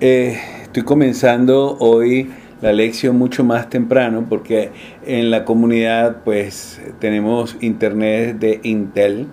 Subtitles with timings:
[0.00, 2.30] Eh, estoy comenzando hoy
[2.62, 4.70] la lección mucho más temprano porque
[5.04, 9.26] en la comunidad pues tenemos internet de Intel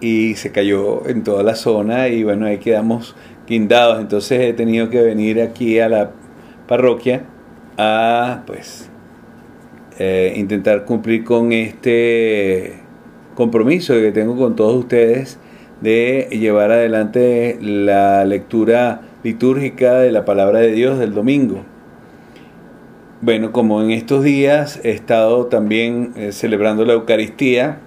[0.00, 3.16] y, se cayó en toda la zona y bueno ahí quedamos
[3.48, 4.00] guindados.
[4.00, 6.12] Entonces he tenido que venir aquí a la
[6.68, 7.24] parroquia
[7.76, 8.88] a pues
[9.98, 12.74] eh, intentar cumplir con este
[13.34, 15.40] compromiso que tengo con todos ustedes
[15.80, 21.64] de llevar adelante la lectura litúrgica de la palabra de Dios del domingo.
[23.22, 27.78] Bueno, como en estos días he estado también eh, celebrando la Eucaristía,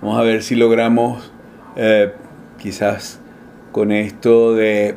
[0.00, 1.32] vamos a ver si logramos
[1.74, 2.12] eh,
[2.58, 3.20] quizás
[3.72, 4.94] con esto de,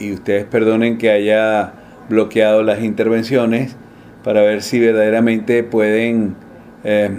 [0.00, 1.74] y ustedes perdonen que haya
[2.08, 3.76] bloqueado las intervenciones,
[4.24, 6.34] para ver si verdaderamente pueden
[6.82, 7.10] eh,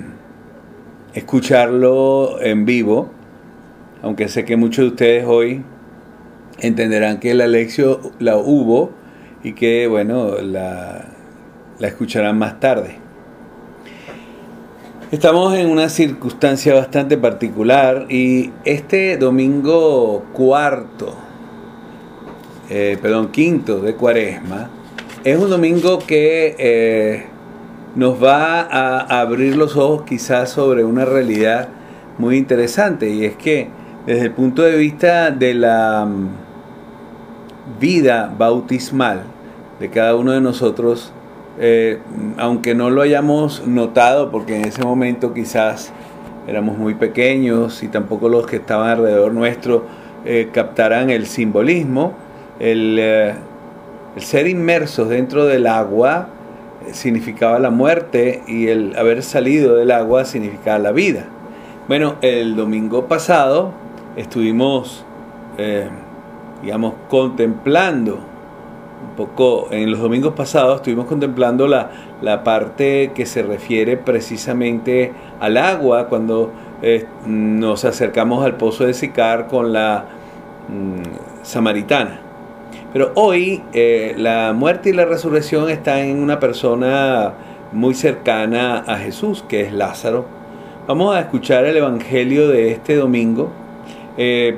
[1.14, 3.10] escucharlo en vivo,
[4.02, 5.64] aunque sé que muchos de ustedes hoy
[6.60, 8.92] entenderán que la lección la hubo
[9.44, 11.06] y que, bueno, la,
[11.80, 13.08] la escucharán más tarde.
[15.10, 21.16] Estamos en una circunstancia bastante particular y este domingo cuarto,
[22.70, 24.70] eh, perdón, quinto de cuaresma,
[25.24, 27.26] es un domingo que eh,
[27.96, 31.70] nos va a abrir los ojos quizás sobre una realidad
[32.18, 33.70] muy interesante y es que
[34.06, 36.06] desde el punto de vista de la
[37.80, 39.24] vida bautismal
[39.80, 41.12] de cada uno de nosotros,
[41.60, 42.00] eh,
[42.38, 45.92] aunque no lo hayamos notado, porque en ese momento quizás
[46.48, 49.86] éramos muy pequeños y tampoco los que estaban alrededor nuestro
[50.26, 52.14] eh, captaran el simbolismo,
[52.60, 53.34] el, eh,
[54.16, 56.30] el, ser inmersos dentro del agua
[56.92, 61.26] significaba la muerte y el haber salido del agua significaba la vida.
[61.88, 63.72] Bueno, el domingo pasado
[64.16, 65.06] estuvimos
[66.62, 71.92] digamos, contemplando un poco, en los domingos pasados estuvimos contemplando la,
[72.22, 76.52] la parte que se refiere precisamente al agua, cuando
[76.82, 80.06] eh, nos acercamos al pozo de Sicar con la
[80.68, 82.22] mm, samaritana.
[82.94, 87.34] Pero hoy eh, la muerte y la resurrección están en una persona
[87.72, 90.26] muy cercana a Jesús, que es Lázaro.
[90.88, 93.50] Vamos a escuchar el Evangelio de este domingo.
[94.18, 94.58] Eh,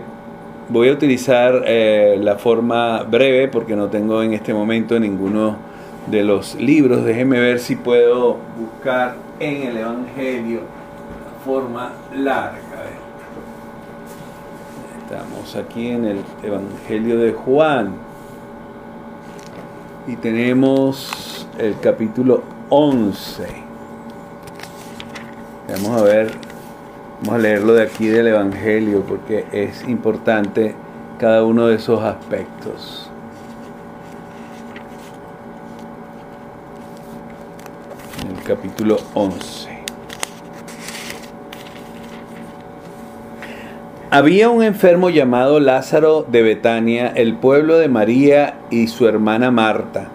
[0.72, 5.58] Voy a utilizar eh, la forma breve porque no tengo en este momento ninguno
[6.06, 7.04] de los libros.
[7.04, 12.60] Déjenme ver si puedo buscar en el Evangelio la forma larga.
[15.02, 17.96] Estamos aquí en el Evangelio de Juan
[20.06, 23.48] y tenemos el capítulo 11.
[25.68, 26.49] Vamos a ver
[27.22, 30.74] Vamos a leerlo de aquí del Evangelio porque es importante
[31.20, 33.12] cada uno de esos aspectos.
[38.24, 39.70] En el capítulo 11.
[44.12, 50.08] Había un enfermo llamado Lázaro de Betania, el pueblo de María y su hermana Marta.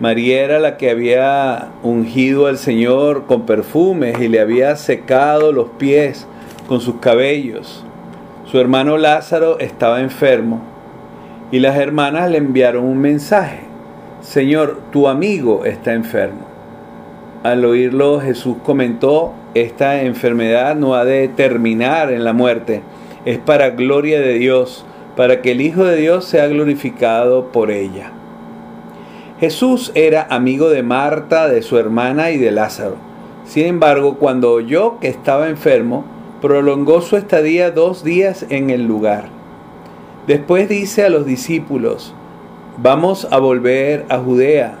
[0.00, 5.68] María era la que había ungido al Señor con perfumes y le había secado los
[5.70, 6.26] pies
[6.66, 7.84] con sus cabellos.
[8.50, 10.60] Su hermano Lázaro estaba enfermo
[11.52, 13.60] y las hermanas le enviaron un mensaje.
[14.20, 16.48] Señor, tu amigo está enfermo.
[17.44, 22.82] Al oírlo Jesús comentó, esta enfermedad no ha de terminar en la muerte,
[23.24, 24.84] es para gloria de Dios,
[25.14, 28.10] para que el Hijo de Dios sea glorificado por ella.
[29.40, 32.96] Jesús era amigo de Marta, de su hermana y de Lázaro.
[33.44, 36.04] Sin embargo, cuando oyó que estaba enfermo,
[36.40, 39.24] prolongó su estadía dos días en el lugar.
[40.28, 42.14] Después dice a los discípulos,
[42.78, 44.76] vamos a volver a Judea.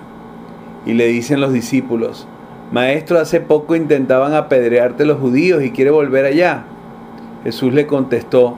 [0.86, 2.28] Y le dicen los discípulos,
[2.70, 6.64] Maestro, hace poco intentaban apedrearte los judíos y quiere volver allá.
[7.42, 8.56] Jesús le contestó,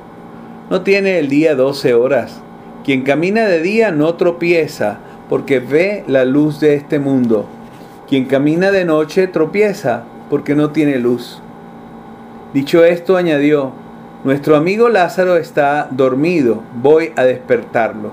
[0.69, 2.43] no tiene el día doce horas.
[2.85, 7.47] Quien camina de día no tropieza, porque ve la luz de este mundo.
[8.09, 11.41] Quien camina de noche tropieza porque no tiene luz.
[12.53, 13.73] Dicho esto, añadió,
[14.27, 18.11] Nuestro amigo Lázaro está dormido, voy a despertarlo.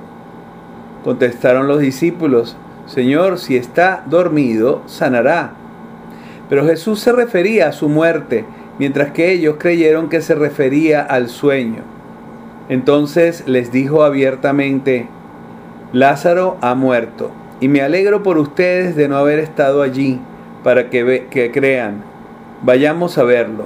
[1.04, 2.56] Contestaron los discípulos,
[2.86, 5.54] Señor, si está dormido, sanará.
[6.50, 8.45] Pero Jesús se refería a su muerte,
[8.77, 11.81] mientras que ellos creyeron que se refería al sueño.
[12.69, 15.07] Entonces les dijo abiertamente,
[15.93, 17.29] Lázaro ha muerto,
[17.59, 20.19] y me alegro por ustedes de no haber estado allí
[20.63, 22.03] para que, que crean.
[22.63, 23.65] Vayamos a verlo.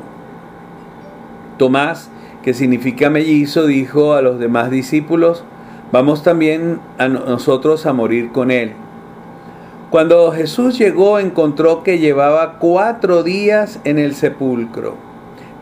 [1.57, 2.11] Tomás,
[2.43, 5.45] que significa mellizo, dijo a los demás discípulos,
[5.93, 8.73] vamos también a nosotros a morir con Él.
[9.89, 14.95] Cuando Jesús llegó encontró que llevaba cuatro días en el sepulcro.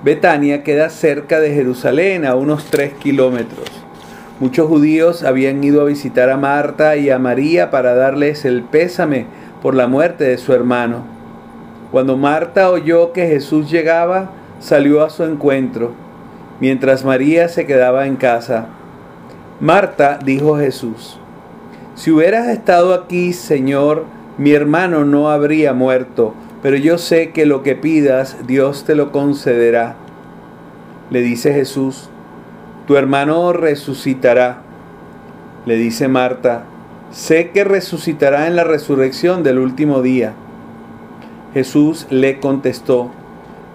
[0.03, 3.84] Betania queda cerca de Jerusalén, a unos tres kilómetros.
[4.39, 9.27] Muchos judíos habían ido a visitar a Marta y a María para darles el pésame
[9.61, 11.03] por la muerte de su hermano.
[11.89, 15.93] Cuando Marta oyó que Jesús llegaba, salió a su encuentro,
[16.59, 18.67] mientras María se quedaba en casa.
[19.61, 21.17] Marta dijo Jesús,
[21.95, 24.03] si hubieras estado aquí, Señor,
[24.37, 29.13] mi hermano no habría muerto, pero yo sé que lo que pidas, Dios te lo
[29.13, 29.95] concederá.
[31.09, 32.09] Le dice Jesús,
[32.87, 34.61] tu hermano resucitará.
[35.65, 36.65] Le dice Marta,
[37.11, 40.33] sé que resucitará en la resurrección del último día.
[41.53, 43.11] Jesús le contestó,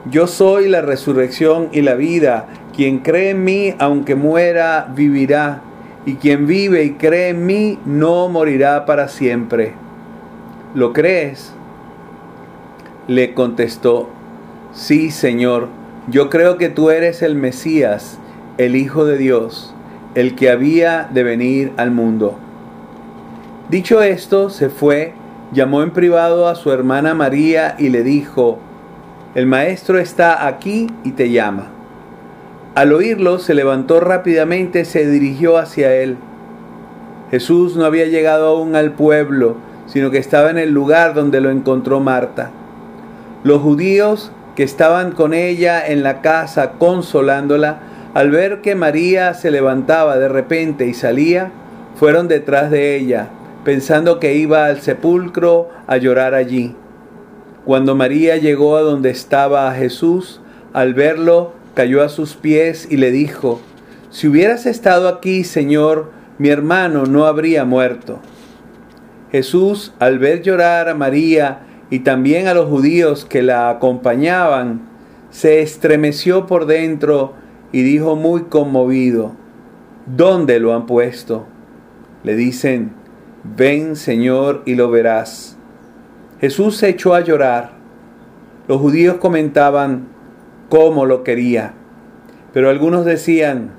[0.09, 2.47] yo soy la resurrección y la vida.
[2.75, 5.63] Quien cree en mí, aunque muera, vivirá.
[6.07, 9.75] Y quien vive y cree en mí, no morirá para siempre.
[10.75, 11.53] ¿Lo crees?
[13.09, 14.09] Le contestó,
[14.73, 15.69] sí, Señor,
[16.09, 18.20] yo creo que tú eres el Mesías,
[18.61, 19.73] el Hijo de Dios,
[20.15, 22.37] el que había de venir al mundo.
[23.71, 25.15] Dicho esto, se fue,
[25.51, 28.59] llamó en privado a su hermana María y le dijo,
[29.35, 31.69] el maestro está aquí y te llama.
[32.75, 36.19] Al oírlo, se levantó rápidamente se dirigió hacia él.
[37.31, 41.49] Jesús no había llegado aún al pueblo, sino que estaba en el lugar donde lo
[41.49, 42.51] encontró Marta.
[43.43, 49.51] Los judíos que estaban con ella en la casa consolándola, al ver que María se
[49.51, 51.53] levantaba de repente y salía,
[51.95, 53.29] fueron detrás de ella,
[53.65, 56.75] pensando que iba al sepulcro a llorar allí.
[57.65, 60.41] Cuando María llegó a donde estaba Jesús,
[60.73, 63.61] al verlo, cayó a sus pies y le dijo,
[64.11, 68.19] Si hubieras estado aquí, Señor, mi hermano no habría muerto.
[69.31, 71.61] Jesús, al ver llorar a María
[71.91, 74.81] y también a los judíos que la acompañaban,
[75.31, 77.35] se estremeció por dentro
[77.73, 79.33] y dijo muy conmovido,
[80.07, 81.47] ¿dónde lo han puesto?
[82.25, 82.93] Le dicen,
[83.45, 85.57] ven Señor y lo verás.
[86.41, 87.73] Jesús se echó a llorar.
[88.67, 90.09] Los judíos comentaban
[90.69, 91.75] cómo lo quería,
[92.53, 93.73] pero algunos decían,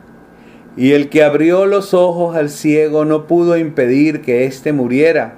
[0.77, 5.35] y el que abrió los ojos al ciego no pudo impedir que éste muriera.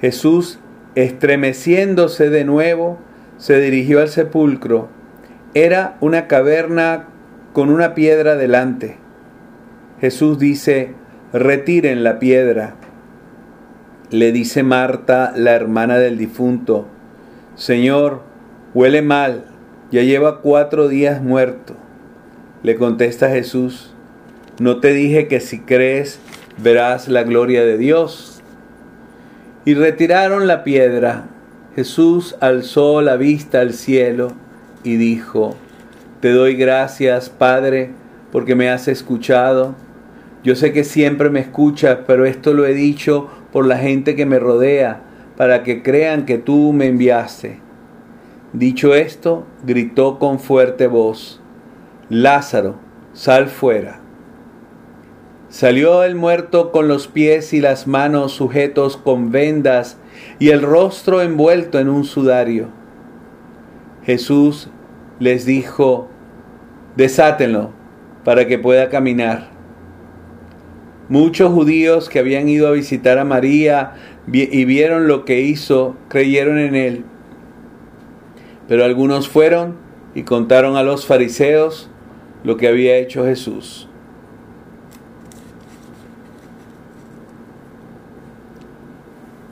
[0.00, 0.58] Jesús,
[0.94, 2.98] estremeciéndose de nuevo,
[3.38, 4.88] se dirigió al sepulcro.
[5.54, 7.08] Era una caverna
[7.52, 8.96] con una piedra delante.
[10.00, 10.94] Jesús dice,
[11.32, 12.76] retiren la piedra
[14.12, 16.86] le dice Marta, la hermana del difunto,
[17.56, 18.20] Señor,
[18.74, 19.46] huele mal,
[19.90, 21.74] ya lleva cuatro días muerto.
[22.62, 23.94] Le contesta Jesús,
[24.58, 26.20] ¿no te dije que si crees
[26.58, 28.42] verás la gloria de Dios?
[29.64, 31.28] Y retiraron la piedra.
[31.74, 34.32] Jesús alzó la vista al cielo
[34.84, 35.54] y dijo,
[36.20, 37.90] Te doy gracias, Padre,
[38.30, 39.74] porque me has escuchado.
[40.42, 44.26] Yo sé que siempre me escuchas, pero esto lo he dicho por la gente que
[44.26, 45.02] me rodea,
[45.36, 47.60] para que crean que tú me enviaste.
[48.52, 51.40] Dicho esto, gritó con fuerte voz,
[52.08, 52.74] Lázaro,
[53.12, 54.00] sal fuera.
[55.48, 59.98] Salió el muerto con los pies y las manos sujetos con vendas
[60.38, 62.68] y el rostro envuelto en un sudario.
[64.04, 64.70] Jesús
[65.22, 66.08] les dijo,
[66.96, 67.70] desátenlo
[68.24, 69.50] para que pueda caminar.
[71.08, 73.92] Muchos judíos que habían ido a visitar a María
[74.26, 77.04] y vieron lo que hizo, creyeron en él.
[78.66, 79.76] Pero algunos fueron
[80.16, 81.88] y contaron a los fariseos
[82.42, 83.88] lo que había hecho Jesús.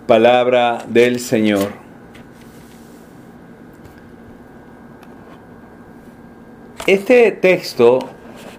[0.08, 1.89] Palabra del Señor.
[6.90, 8.00] Este texto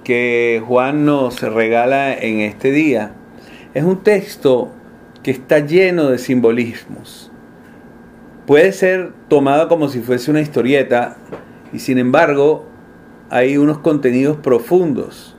[0.05, 3.11] que Juan nos regala en este día
[3.73, 4.71] es un texto
[5.21, 7.29] que está lleno de simbolismos.
[8.47, 11.17] Puede ser tomado como si fuese una historieta
[11.73, 12.69] y sin embargo
[13.29, 15.35] hay unos contenidos profundos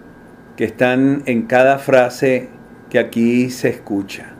[0.58, 2.50] que están en cada frase
[2.90, 4.34] que aquí se escucha.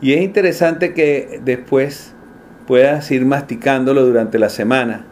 [0.00, 2.14] Y es interesante que después
[2.68, 5.06] puedas ir masticándolo durante la semana,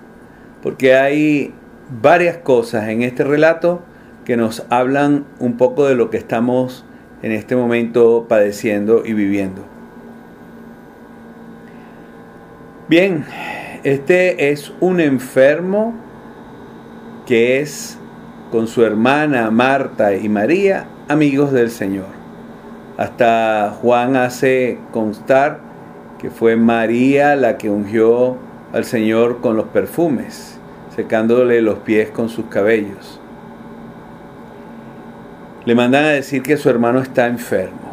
[0.62, 1.54] porque hay
[1.90, 3.82] varias cosas en este relato
[4.24, 6.84] que nos hablan un poco de lo que estamos
[7.22, 9.62] en este momento padeciendo y viviendo.
[12.88, 13.24] Bien,
[13.82, 15.94] este es un enfermo
[17.26, 17.98] que es
[18.50, 22.06] con su hermana Marta y María amigos del Señor.
[22.96, 25.60] Hasta Juan hace constar
[26.20, 28.36] que fue María la que ungió
[28.72, 30.59] al Señor con los perfumes,
[30.94, 33.20] secándole los pies con sus cabellos.
[35.64, 37.90] Le mandan a decir que su hermano está enfermo.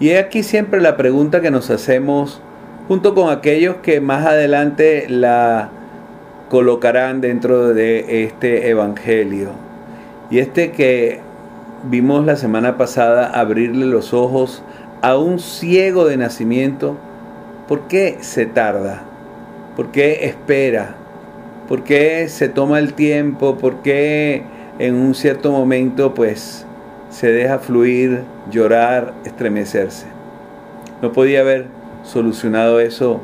[0.00, 2.40] Y he aquí siempre la pregunta que nos hacemos
[2.88, 5.70] junto con aquellos que más adelante la
[6.48, 9.50] colocarán dentro de este evangelio.
[10.30, 11.20] Y este que
[11.84, 14.62] vimos la semana pasada abrirle los ojos
[15.02, 16.96] a un ciego de nacimiento,
[17.68, 19.02] ¿por qué se tarda?
[19.76, 20.96] ¿Por qué espera?
[21.72, 23.56] ¿Por qué se toma el tiempo?
[23.56, 24.42] ¿Por qué
[24.78, 26.66] en un cierto momento pues
[27.08, 30.04] se deja fluir, llorar, estremecerse?
[31.00, 31.68] No podía haber
[32.02, 33.22] solucionado eso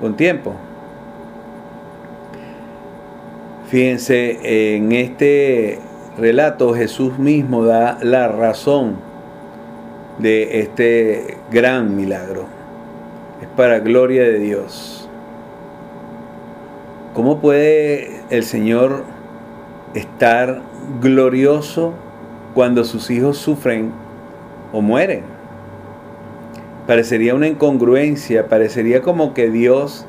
[0.00, 0.54] con tiempo.
[3.66, 5.78] Fíjense, en este
[6.16, 8.96] relato Jesús mismo da la razón
[10.16, 12.46] de este gran milagro.
[13.42, 15.05] Es para gloria de Dios.
[17.16, 19.02] ¿Cómo puede el Señor
[19.94, 20.60] estar
[21.00, 21.94] glorioso
[22.52, 23.90] cuando sus hijos sufren
[24.70, 25.22] o mueren?
[26.86, 30.04] Parecería una incongruencia, parecería como que Dios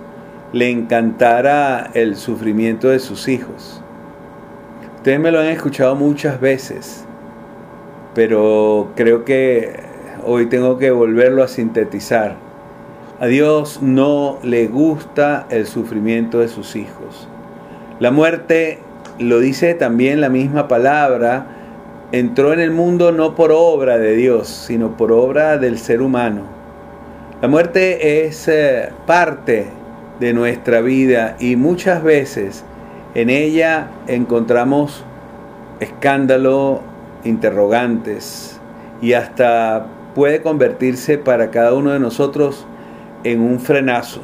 [0.52, 3.82] le encantara el sufrimiento de sus hijos.
[4.98, 7.06] Ustedes me lo han escuchado muchas veces,
[8.16, 9.80] pero creo que
[10.26, 12.47] hoy tengo que volverlo a sintetizar.
[13.20, 17.28] A Dios no le gusta el sufrimiento de sus hijos.
[18.00, 18.78] La muerte,
[19.18, 21.48] lo dice también la misma palabra,
[22.12, 26.44] entró en el mundo no por obra de Dios, sino por obra del ser humano.
[27.42, 29.66] La muerte es eh, parte
[30.20, 32.64] de nuestra vida y muchas veces
[33.16, 35.04] en ella encontramos
[35.80, 36.82] escándalo,
[37.24, 38.62] interrogantes
[39.02, 42.68] y hasta puede convertirse para cada uno de nosotros
[43.24, 44.22] en un frenazo.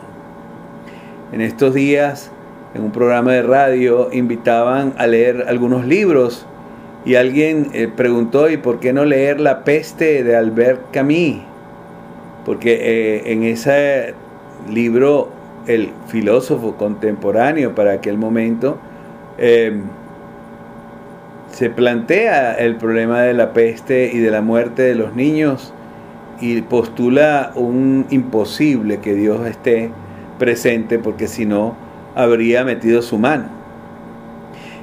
[1.32, 2.32] En estos días,
[2.74, 6.46] en un programa de radio, invitaban a leer algunos libros
[7.06, 11.42] y alguien eh, preguntó, ¿y por qué no leer La peste de Albert Camus?
[12.46, 14.14] Porque eh, en ese
[14.70, 15.30] libro
[15.68, 18.78] el filósofo contemporáneo para aquel momento
[19.38, 19.80] eh,
[21.52, 25.74] se plantea el problema de la peste y de la muerte de los niños
[26.44, 29.92] y postula un imposible que Dios esté
[30.38, 31.74] presente porque si no
[32.16, 33.46] habría metido su mano.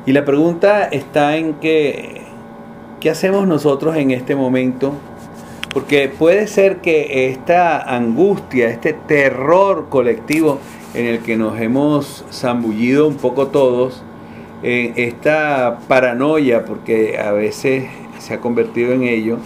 [0.07, 2.23] Y la pregunta está en que,
[2.99, 4.95] ¿qué hacemos nosotros en este momento?
[5.75, 10.61] Porque puede ser que esta angustia, este terror colectivo
[10.95, 14.02] en el que nos hemos zambullido un poco todos,
[14.62, 17.85] en esta paranoia, porque a veces
[18.19, 19.38] se ha convertido en ello,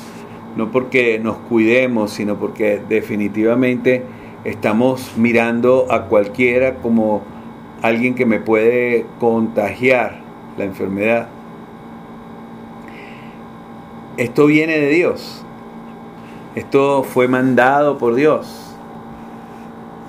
[0.57, 4.05] no porque nos cuidemos, sino porque definitivamente
[4.45, 7.23] estamos mirando a cualquiera como
[7.83, 10.21] alguien que me puede contagiar
[10.57, 11.29] la enfermedad.
[14.17, 15.45] Esto viene de Dios.
[16.55, 18.77] Esto fue mandado por Dios.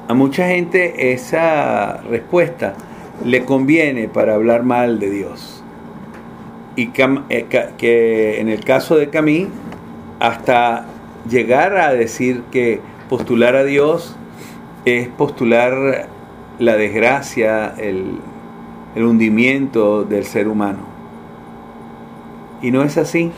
[0.08, 2.76] A mucha gente esa respuesta
[3.24, 5.64] le conviene para hablar mal de Dios.
[6.76, 6.92] Y
[7.30, 7.46] eh,
[7.78, 9.50] que en el caso de Camille
[10.20, 10.86] hasta
[11.30, 14.16] llegar a decir que postular a Dios
[14.86, 16.08] es postular
[16.60, 18.20] la desgracia, el,
[18.96, 20.80] hundimiento del ser humano.
[22.62, 23.32] Y no es así.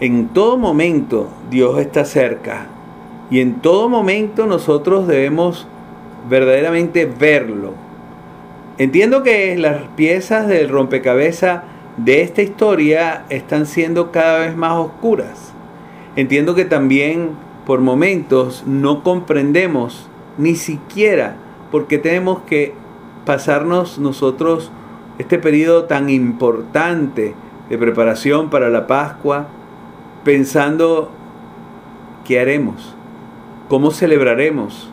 [0.00, 2.66] En todo momento Dios está cerca
[3.30, 5.66] y en todo momento nosotros debemos
[6.28, 7.72] verdaderamente verlo.
[8.76, 11.62] Entiendo que las piezas del rompecabezas
[11.96, 15.52] de esta historia están siendo cada vez más oscuras.
[16.16, 17.30] Entiendo que también
[17.66, 20.08] por momentos no comprendemos
[20.38, 21.36] ni siquiera
[21.70, 22.74] por qué tenemos que
[23.24, 24.70] pasarnos nosotros
[25.18, 27.34] este periodo tan importante
[27.68, 29.48] de preparación para la Pascua
[30.24, 31.10] pensando
[32.24, 32.94] qué haremos,
[33.68, 34.90] cómo celebraremos,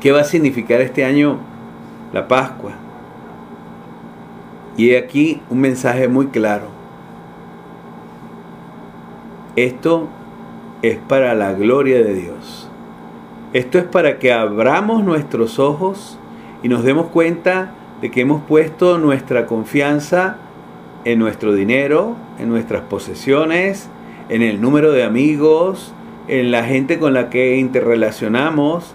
[0.00, 1.38] qué va a significar este año
[2.12, 2.89] la Pascua.
[4.80, 6.68] Y aquí un mensaje muy claro.
[9.54, 10.08] Esto
[10.80, 12.70] es para la gloria de Dios.
[13.52, 16.18] Esto es para que abramos nuestros ojos
[16.62, 20.38] y nos demos cuenta de que hemos puesto nuestra confianza
[21.04, 23.90] en nuestro dinero, en nuestras posesiones,
[24.30, 25.92] en el número de amigos,
[26.26, 28.94] en la gente con la que interrelacionamos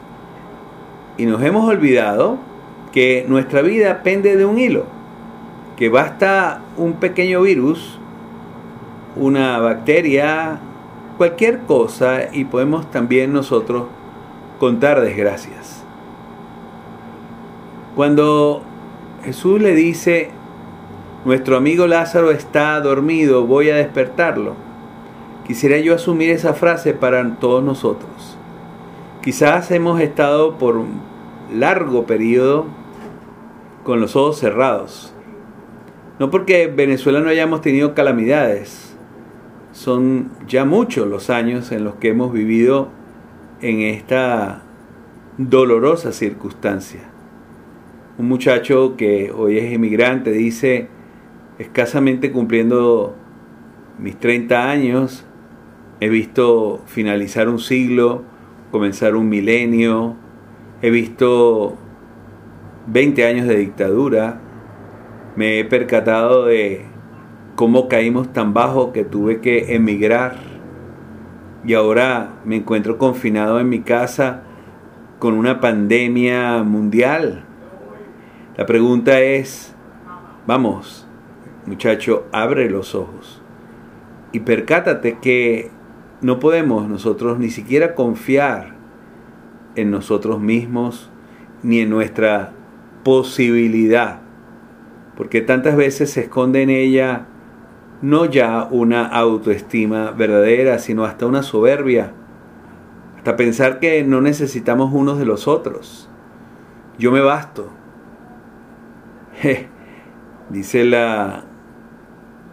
[1.16, 2.40] y nos hemos olvidado
[2.92, 4.95] que nuestra vida pende de un hilo
[5.78, 8.00] que basta un pequeño virus
[9.16, 10.60] una bacteria,
[11.18, 13.86] cualquier cosa y podemos también nosotros
[14.60, 15.84] contar desgracias.
[17.96, 18.62] Cuando
[19.24, 20.32] Jesús le dice,
[21.24, 24.56] nuestro amigo Lázaro está dormido, voy a despertarlo,
[25.48, 28.38] quisiera yo asumir esa frase para todos nosotros.
[29.22, 31.00] Quizás hemos estado por un
[31.54, 32.66] largo periodo
[33.84, 35.15] con los ojos cerrados.
[36.18, 38.96] No porque Venezuela no hayamos tenido calamidades,
[39.74, 42.88] son ya muchos los años en los que hemos vivido
[43.62, 44.64] en esta
[45.38, 47.02] dolorosa circunstancia.
[48.18, 50.88] Un muchacho que hoy es inmigrante dice,
[51.60, 53.14] escasamente cumpliendo
[54.00, 55.26] mis 30 años,
[56.00, 58.24] he visto finalizar un siglo,
[58.72, 60.16] comenzar un milenio,
[60.82, 61.76] he visto
[62.88, 64.40] 20 años de dictadura,
[65.36, 66.86] me he percatado de
[67.56, 70.38] cómo caímos tan bajo que tuve que emigrar
[71.66, 74.44] y ahora me encuentro confinado en mi casa
[75.20, 77.44] con una pandemia mundial.
[78.58, 79.74] La pregunta es,
[80.46, 81.08] vamos,
[81.66, 83.42] muchacho, abre los ojos
[84.32, 85.72] y percátate que
[86.22, 88.76] no podemos nosotros ni siquiera confiar
[89.76, 91.10] en nosotros mismos
[91.64, 92.54] ni en nuestra
[93.04, 94.22] posibilidad,
[95.16, 97.28] porque tantas veces se esconde en ella
[98.02, 102.12] no ya una autoestima verdadera, sino hasta una soberbia,
[103.18, 106.10] hasta pensar que no necesitamos unos de los otros.
[107.00, 107.70] Yo me basto.
[110.50, 111.46] dice la,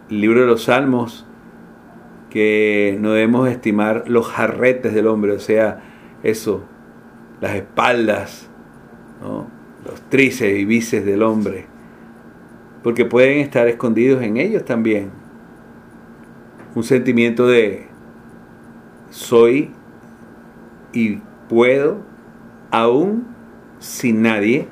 [0.09, 1.25] el libro de los Salmos
[2.29, 5.83] que no debemos estimar los jarretes del hombre, o sea,
[6.23, 6.63] eso,
[7.41, 8.49] las espaldas,
[9.85, 11.67] los tríceps y bíceps del hombre,
[12.83, 15.23] porque pueden estar escondidos en ellos también
[16.75, 17.87] un sentimiento de
[19.09, 19.71] soy
[20.91, 22.01] y puedo
[22.71, 23.27] aún
[23.79, 24.67] sin nadie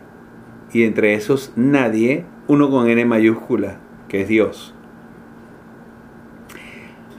[0.74, 4.76] y entre esos nadie uno con N mayúscula que es Dios.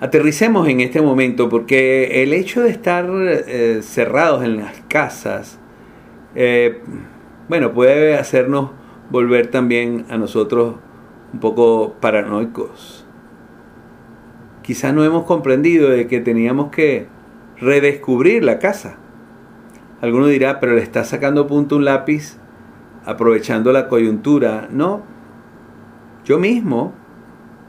[0.01, 5.61] Aterricemos en este momento porque el hecho de estar eh, cerrados en las casas,
[6.35, 6.81] eh,
[7.49, 8.73] bueno, puede hacernos
[9.11, 10.77] volver también a nosotros
[11.33, 13.03] un poco paranoicos
[14.63, 17.07] quizás no hemos comprendido de que teníamos que
[17.59, 18.97] redescubrir la casa.
[20.01, 22.39] Alguno dirá, pero le está sacando punto un lápiz
[23.05, 24.69] aprovechando la coyuntura.
[24.71, 25.03] No,
[26.25, 26.93] yo mismo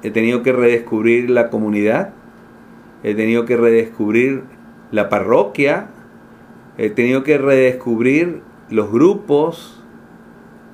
[0.02, 2.14] he tenido que redescubrir la comunidad,
[3.04, 4.44] he tenido que redescubrir
[4.92, 5.90] la parroquia,
[6.78, 9.83] he tenido que redescubrir los grupos,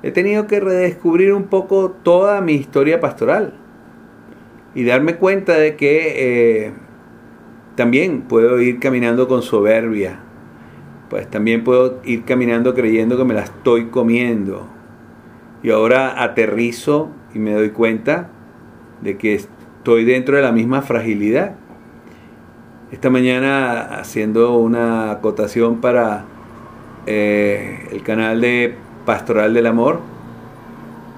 [0.02, 3.54] he tenido que redescubrir un poco toda mi historia pastoral
[4.74, 6.72] y darme cuenta de que eh,
[7.74, 10.20] también puedo ir caminando con soberbia,
[11.08, 14.66] pues también puedo ir caminando creyendo que me la estoy comiendo.
[15.62, 18.30] Y ahora aterrizo y me doy cuenta
[19.02, 21.56] de que estoy dentro de la misma fragilidad.
[22.92, 26.24] Esta mañana haciendo una acotación para
[27.06, 30.00] eh, el canal de Pastoral del Amor,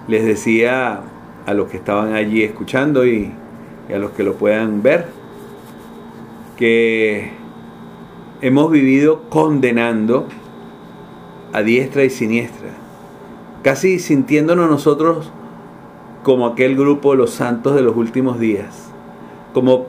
[0.09, 1.01] les decía
[1.47, 3.33] a los que estaban allí escuchando y
[3.93, 5.09] a los que lo puedan ver,
[6.57, 7.33] que
[8.41, 10.27] hemos vivido condenando
[11.53, 12.71] a diestra y siniestra,
[13.63, 15.31] casi sintiéndonos nosotros
[16.23, 18.93] como aquel grupo de los santos de los últimos días,
[19.53, 19.87] como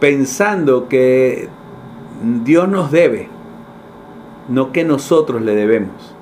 [0.00, 1.48] pensando que
[2.44, 3.28] Dios nos debe,
[4.48, 6.15] no que nosotros le debemos,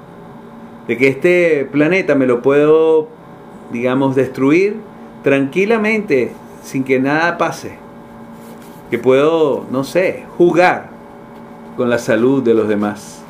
[0.87, 3.09] de que este planeta me lo puedo,
[3.73, 4.77] digamos, destruir
[5.23, 7.77] tranquilamente sin que nada pase.
[8.91, 10.91] Que puedo, no sé, jugar
[11.77, 13.23] con la salud de los demás.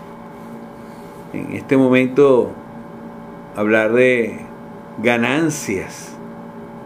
[1.32, 2.50] En este momento,
[3.56, 4.40] hablar de
[5.02, 6.12] ganancias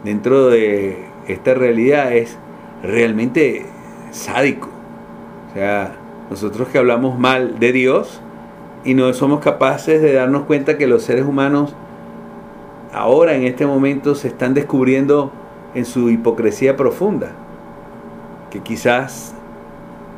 [0.05, 2.39] dentro de esta realidad es
[2.83, 3.67] realmente
[4.11, 4.69] sádico.
[5.51, 5.97] O sea,
[6.31, 8.21] nosotros que hablamos mal de Dios
[8.85, 11.75] y no somos capaces de darnos cuenta que los seres humanos
[12.93, 15.33] ahora en este momento se están descubriendo
[15.75, 17.33] en su hipocresía profunda,
[18.51, 19.35] que quizás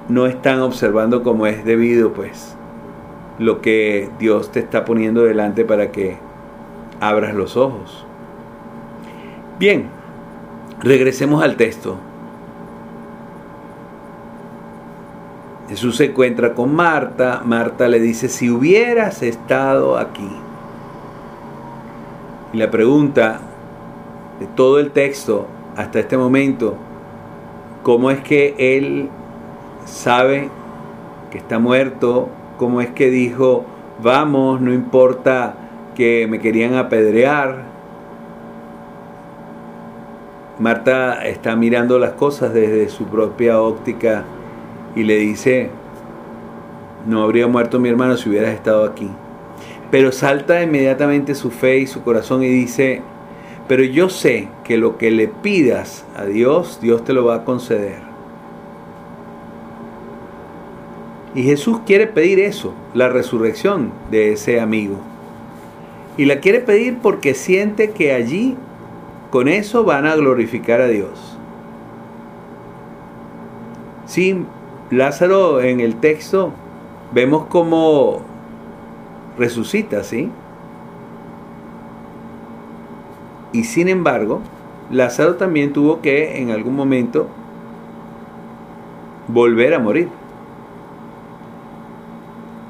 [0.08, 2.56] no están observando como es debido, pues,
[3.38, 6.18] lo que Dios te está poniendo delante para que
[7.00, 8.06] abras los ojos.
[9.58, 9.88] Bien,
[10.80, 11.96] regresemos al texto.
[15.70, 17.42] Jesús se encuentra con Marta.
[17.44, 20.28] Marta le dice, si hubieras estado aquí.
[22.52, 23.40] Y la pregunta
[24.40, 26.76] de todo el texto hasta este momento
[27.84, 29.08] cómo es que él
[29.84, 30.48] sabe
[31.30, 32.28] que está muerto,
[32.58, 33.64] cómo es que dijo,
[34.02, 35.54] vamos, no importa
[35.94, 37.62] que me querían apedrear.
[40.58, 44.24] Marta está mirando las cosas desde su propia óptica
[44.94, 45.70] y le dice,
[47.06, 49.08] no habría muerto mi hermano si hubieras estado aquí.
[49.90, 53.02] Pero salta inmediatamente su fe y su corazón y dice,
[53.68, 57.44] pero yo sé que lo que le pidas a Dios, Dios te lo va a
[57.44, 57.98] conceder.
[61.34, 64.96] Y Jesús quiere pedir eso, la resurrección de ese amigo.
[66.16, 68.56] Y la quiere pedir porque siente que allí,
[69.30, 71.38] con eso, van a glorificar a Dios.
[74.06, 74.44] Sí,
[74.90, 76.52] Lázaro en el texto
[77.12, 78.22] vemos cómo
[79.38, 80.30] resucita, ¿sí?
[83.52, 84.40] Y sin embargo,
[84.90, 87.28] Lázaro también tuvo que en algún momento
[89.28, 90.08] volver a morir.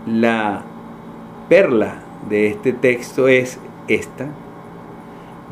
[0.07, 0.63] La
[1.49, 4.27] perla de este texto es esta.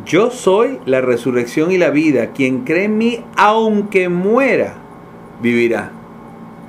[0.04, 2.28] Yo soy la resurrección y la vida.
[2.32, 4.74] Quien cree en mí, aunque muera,
[5.42, 5.97] vivirá.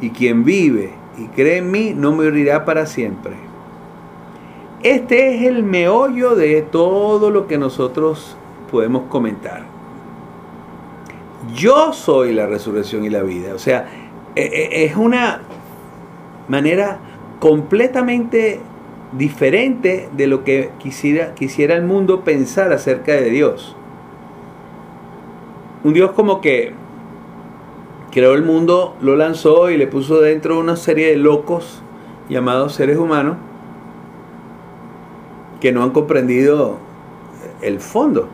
[0.01, 3.33] Y quien vive y cree en mí, no morirá para siempre.
[4.81, 8.37] Este es el meollo de todo lo que nosotros
[8.71, 9.63] podemos comentar.
[11.53, 13.53] Yo soy la resurrección y la vida.
[13.53, 13.87] O sea,
[14.35, 15.41] e, e, es una
[16.47, 16.99] manera
[17.39, 18.61] completamente
[19.11, 23.75] diferente de lo que quisiera, quisiera el mundo pensar acerca de Dios.
[25.83, 26.73] Un Dios como que
[28.11, 31.81] creó el mundo, lo lanzó y le puso dentro una serie de locos
[32.29, 33.37] llamados seres humanos
[35.59, 36.77] que no han comprendido
[37.61, 38.29] el fondo.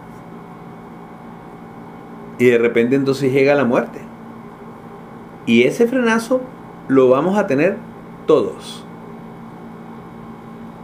[2.37, 3.99] Y de repente entonces llega la muerte.
[5.45, 6.41] Y ese frenazo
[6.87, 7.77] lo vamos a tener
[8.25, 8.85] todos.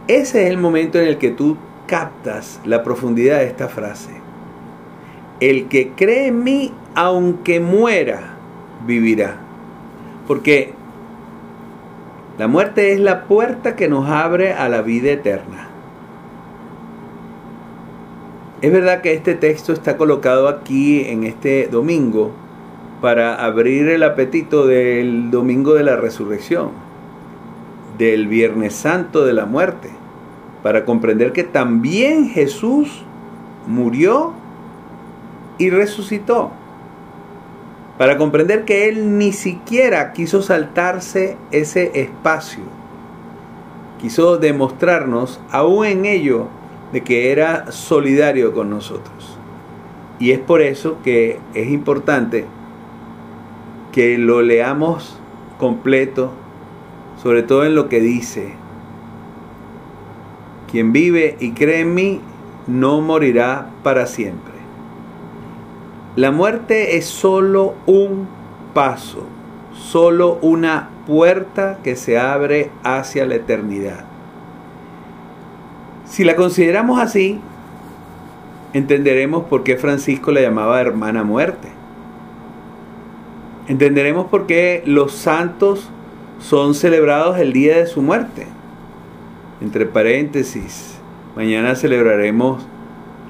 [0.08, 4.10] Ese es el momento en el que tú captas la profundidad de esta frase.
[5.40, 8.31] El que cree en mí, aunque muera,
[8.86, 9.36] vivirá.
[10.26, 10.72] Porque
[12.38, 15.68] la muerte es la puerta que nos abre a la vida eterna.
[18.60, 22.30] Es verdad que este texto está colocado aquí en este domingo
[23.00, 26.70] para abrir el apetito del domingo de la resurrección,
[27.98, 30.02] del Viernes Santo de la muerte
[30.62, 33.02] para comprender que también Jesús
[33.66, 34.32] murió
[35.58, 36.52] y resucitó.
[38.02, 42.64] Para comprender que Él ni siquiera quiso saltarse ese espacio.
[44.00, 46.48] Quiso demostrarnos, aún en ello,
[46.92, 49.38] de que era solidario con nosotros.
[50.18, 52.44] Y es por eso que es importante
[53.92, 55.20] que lo leamos
[55.56, 56.32] completo,
[57.22, 58.54] sobre todo en lo que dice
[60.68, 62.20] quien vive y cree en mí
[62.66, 64.51] no morirá para siempre.
[66.16, 68.28] La muerte es solo un
[68.74, 69.26] paso,
[69.74, 74.04] solo una puerta que se abre hacia la eternidad.
[76.04, 77.40] Si la consideramos así,
[78.72, 81.68] entenderemos por qué Francisco la llamaba hermana muerte.
[83.68, 85.88] Entenderemos por qué los santos
[86.38, 88.46] son celebrados el día de su muerte
[89.62, 90.98] entre paréntesis,
[91.36, 92.66] mañana celebraremos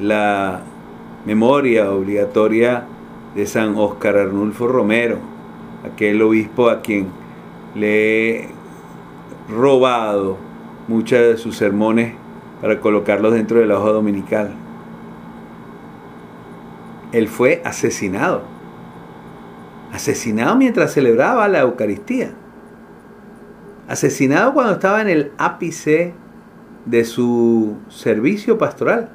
[0.00, 0.62] la
[1.24, 2.84] memoria obligatoria
[3.34, 5.18] de San Óscar Arnulfo Romero,
[5.84, 7.08] aquel obispo a quien
[7.74, 8.48] le he
[9.48, 10.36] robado
[10.88, 12.14] muchos de sus sermones
[12.60, 14.52] para colocarlos dentro de la hoja dominical.
[17.12, 18.42] Él fue asesinado,
[19.92, 22.32] asesinado mientras celebraba la Eucaristía,
[23.88, 26.14] asesinado cuando estaba en el ápice
[26.86, 29.10] de su servicio pastoral.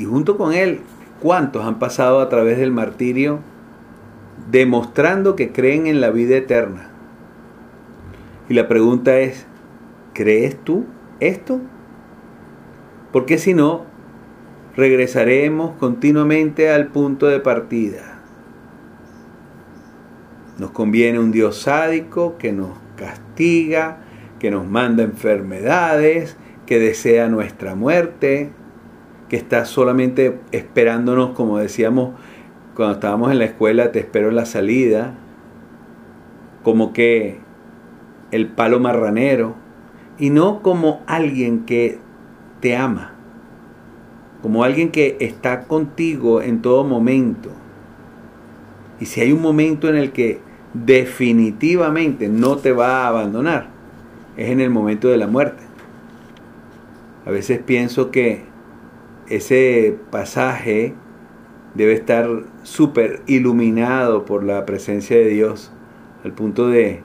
[0.00, 0.80] Y junto con él,
[1.20, 3.40] ¿cuántos han pasado a través del martirio
[4.50, 6.88] demostrando que creen en la vida eterna?
[8.48, 9.44] Y la pregunta es,
[10.14, 10.86] ¿crees tú
[11.20, 11.60] esto?
[13.12, 13.84] Porque si no,
[14.74, 18.22] regresaremos continuamente al punto de partida.
[20.56, 23.98] Nos conviene un Dios sádico que nos castiga,
[24.38, 28.52] que nos manda enfermedades, que desea nuestra muerte,
[29.30, 32.10] que está solamente esperándonos, como decíamos
[32.74, 35.14] cuando estábamos en la escuela, te espero en la salida,
[36.64, 37.38] como que
[38.32, 39.54] el palo marranero,
[40.18, 42.00] y no como alguien que
[42.60, 43.12] te ama,
[44.42, 47.50] como alguien que está contigo en todo momento.
[48.98, 50.40] Y si hay un momento en el que
[50.74, 53.68] definitivamente no te va a abandonar,
[54.36, 55.62] es en el momento de la muerte.
[57.26, 58.49] A veces pienso que
[59.30, 60.94] ese pasaje
[61.74, 62.28] debe estar
[62.62, 65.72] súper iluminado por la presencia de Dios,
[66.24, 67.02] al punto de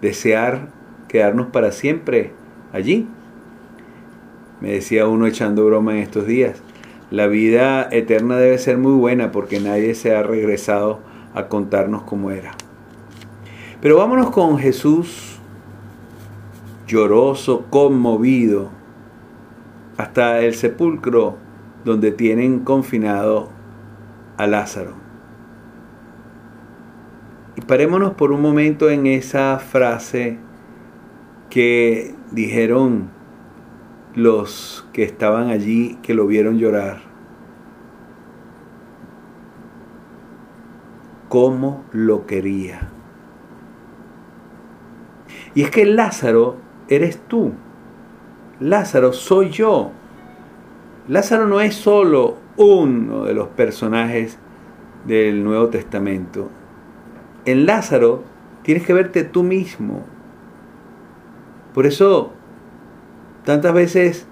[0.00, 0.68] desear
[1.08, 2.32] quedarnos para siempre
[2.72, 3.08] allí.
[4.60, 6.62] Me decía uno echando broma en estos días,
[7.10, 11.00] la vida eterna debe ser muy buena porque nadie se ha regresado
[11.34, 12.52] a contarnos cómo era.
[13.80, 15.38] Pero vámonos con Jesús
[16.86, 18.70] lloroso, conmovido,
[20.00, 21.36] hasta el sepulcro
[21.84, 23.50] donde tienen confinado
[24.38, 24.94] a Lázaro.
[27.54, 30.38] Y parémonos por un momento en esa frase
[31.50, 33.10] que dijeron
[34.14, 37.02] los que estaban allí, que lo vieron llorar.
[41.28, 42.88] Cómo lo quería.
[45.54, 46.56] Y es que Lázaro
[46.88, 47.52] eres tú.
[48.60, 49.90] Lázaro soy yo.
[51.08, 54.38] Lázaro no es solo uno de los personajes
[55.06, 56.50] del Nuevo Testamento.
[57.46, 58.22] En Lázaro
[58.62, 60.04] tienes que verte tú mismo.
[61.74, 62.32] Por eso
[63.44, 64.26] tantas veces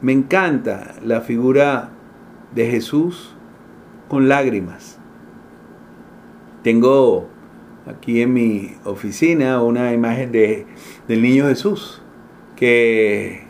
[0.00, 1.90] me encanta la figura
[2.54, 3.34] de Jesús
[4.08, 5.00] con lágrimas.
[6.62, 7.28] Tengo
[7.86, 10.66] aquí en mi oficina una imagen de,
[11.08, 12.02] del niño Jesús
[12.54, 13.47] que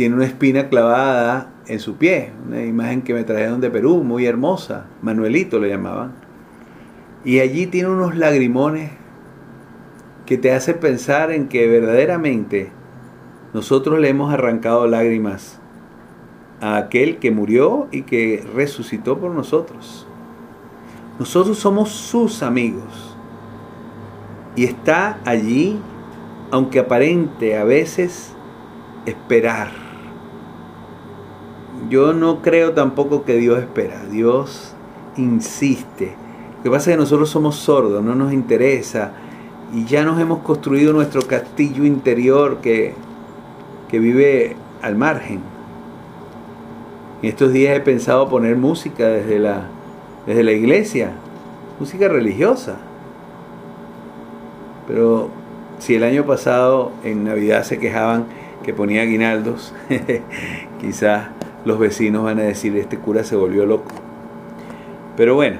[0.00, 4.24] tiene una espina clavada en su pie, una imagen que me trajeron de Perú, muy
[4.24, 6.14] hermosa, Manuelito lo llamaban.
[7.22, 8.92] Y allí tiene unos lagrimones
[10.24, 12.72] que te hace pensar en que verdaderamente
[13.52, 15.60] nosotros le hemos arrancado lágrimas
[16.62, 20.06] a aquel que murió y que resucitó por nosotros.
[21.18, 23.18] Nosotros somos sus amigos.
[24.56, 25.78] Y está allí,
[26.50, 28.34] aunque aparente a veces,
[29.04, 29.79] esperar
[31.88, 34.74] yo no creo tampoco que Dios espera, Dios
[35.16, 36.14] insiste.
[36.58, 39.12] Lo que pasa es que nosotros somos sordos, no nos interesa
[39.72, 42.94] y ya nos hemos construido nuestro castillo interior que,
[43.88, 45.40] que vive al margen.
[47.22, 49.68] En estos días he pensado poner música desde la,
[50.26, 51.12] desde la iglesia,
[51.78, 52.78] música religiosa.
[54.86, 55.30] Pero
[55.78, 58.26] si el año pasado en Navidad se quejaban
[58.62, 59.72] que ponía aguinaldos,
[60.80, 61.28] quizás
[61.64, 63.90] los vecinos van a decir, este cura se volvió loco.
[65.16, 65.58] Pero bueno,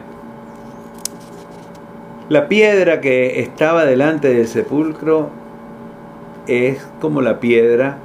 [2.29, 5.31] la piedra que estaba delante del sepulcro
[6.47, 7.99] es como la piedra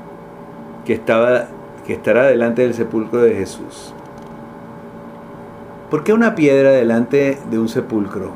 [0.86, 1.48] que, estaba,
[1.86, 3.94] que estará delante del sepulcro de Jesús.
[5.90, 8.32] ¿Por qué una piedra delante de un sepulcro?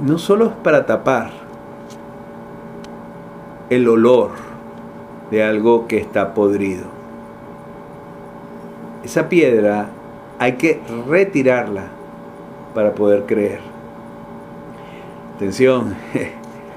[0.00, 1.30] No solo es para tapar
[3.70, 4.30] el olor
[5.30, 6.84] de algo que está podrido,
[9.06, 9.88] esa piedra
[10.38, 11.84] hay que retirarla
[12.74, 13.60] para poder creer.
[15.36, 15.94] Atención,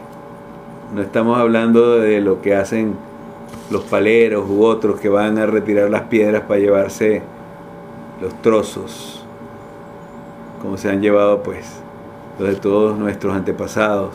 [0.94, 2.96] no estamos hablando de lo que hacen
[3.72, 7.22] los paleros u otros que van a retirar las piedras para llevarse
[8.22, 9.26] los trozos,
[10.62, 11.82] como se han llevado pues
[12.38, 14.14] los de todos nuestros antepasados.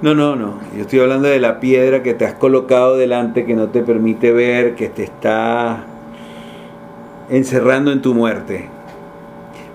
[0.00, 0.60] No, no, no.
[0.76, 4.32] Yo estoy hablando de la piedra que te has colocado delante que no te permite
[4.32, 5.87] ver, que te está
[7.30, 8.68] encerrando en tu muerte.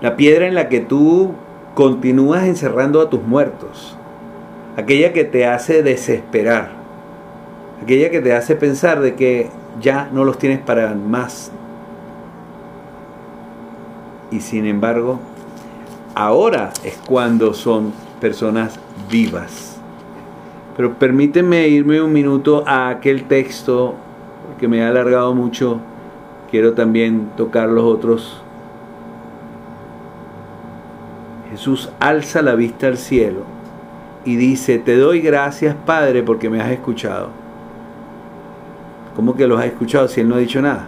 [0.00, 1.34] La piedra en la que tú
[1.74, 3.96] continúas encerrando a tus muertos.
[4.76, 6.70] Aquella que te hace desesperar.
[7.82, 11.52] Aquella que te hace pensar de que ya no los tienes para más.
[14.30, 15.20] Y sin embargo,
[16.14, 18.78] ahora es cuando son personas
[19.10, 19.78] vivas.
[20.76, 23.94] Pero permíteme irme un minuto a aquel texto
[24.58, 25.80] que me ha alargado mucho
[26.54, 28.40] quiero también tocar los otros.
[31.50, 33.40] Jesús alza la vista al cielo
[34.24, 37.30] y dice, te doy gracias Padre porque me has escuchado.
[39.16, 40.86] ¿Cómo que los has escuchado si Él no ha dicho nada?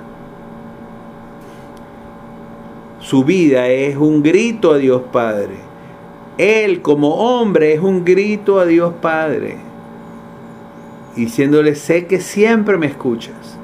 [3.01, 5.57] Su vida es un grito a Dios Padre.
[6.39, 9.57] Él como hombre es un grito a Dios Padre.
[11.17, 13.56] Diciéndole, sé que siempre me escuchas.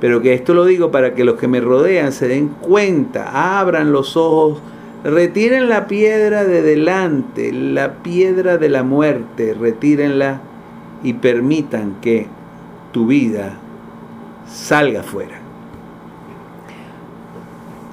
[0.00, 3.92] Pero que esto lo digo para que los que me rodean se den cuenta, abran
[3.92, 4.60] los ojos,
[5.04, 10.40] retiren la piedra de delante, la piedra de la muerte, retírenla
[11.02, 12.26] y permitan que
[12.92, 13.58] tu vida
[14.46, 15.38] salga fuera.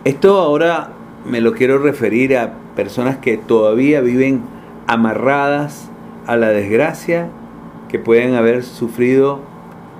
[0.03, 0.89] Esto ahora
[1.25, 4.41] me lo quiero referir a personas que todavía viven
[4.87, 5.89] amarradas
[6.27, 7.29] a la desgracia
[7.89, 9.39] que pueden haber sufrido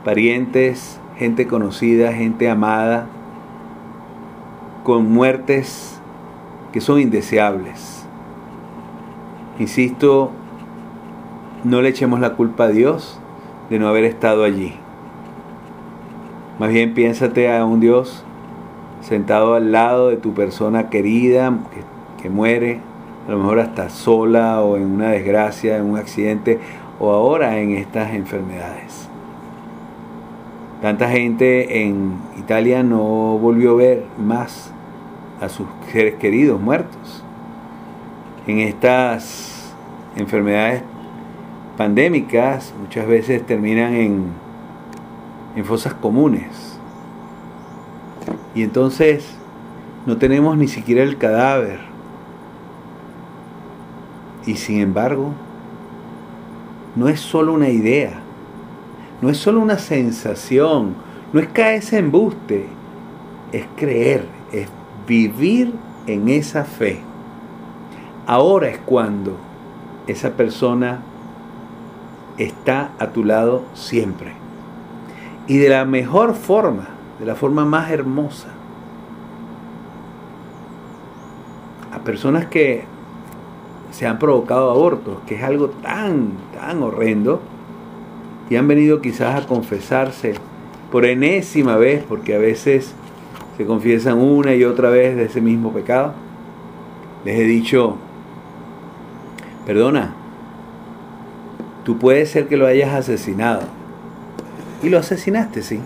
[0.03, 3.08] parientes, gente conocida, gente amada,
[4.84, 5.99] con muertes
[6.71, 8.06] que son indeseables.
[9.60, 10.32] Insisto,
[11.63, 13.19] no le echemos la culpa a Dios
[13.69, 14.73] de no haber estado allí.
[16.60, 18.23] Más bien piénsate a un Dios
[19.02, 22.80] sentado al lado de tu persona querida que, que muere,
[23.28, 26.60] a lo mejor hasta sola o en una desgracia, en un accidente
[26.99, 29.10] o ahora en estas enfermedades.
[30.83, 34.69] Tanta gente en Italia no volvió a ver más
[35.39, 37.23] a sus seres queridos muertos.
[38.47, 39.73] En estas
[40.17, 40.83] enfermedades
[41.77, 44.25] pandémicas muchas veces terminan en,
[45.55, 46.77] en fosas comunes.
[48.53, 49.37] Y entonces
[50.05, 51.79] no tenemos ni siquiera el cadáver.
[54.45, 55.31] Y sin embargo,
[56.97, 58.22] no es solo una idea,
[59.23, 60.95] no es solo una sensación,
[61.31, 62.65] no es caerse embuste,
[63.53, 64.67] es creer, es
[65.07, 65.73] vivir
[66.07, 66.99] en esa fe.
[68.27, 69.38] Ahora es cuando
[70.07, 70.99] esa persona
[72.38, 74.33] está a tu lado siempre.
[75.47, 78.49] Y de la mejor forma, de la forma más hermosa.
[81.93, 82.83] A personas que
[83.91, 87.52] se han provocado abortos, que es algo tan, tan horrendo,
[88.53, 90.35] y han venido quizás a confesarse
[90.91, 92.93] por enésima vez, porque a veces
[93.57, 96.13] se confiesan una y otra vez de ese mismo pecado.
[97.25, 97.97] Les he dicho,
[99.65, 100.13] perdona,
[101.83, 103.61] tú puedes ser que lo hayas asesinado.
[104.83, 105.79] Y lo asesinaste, sí.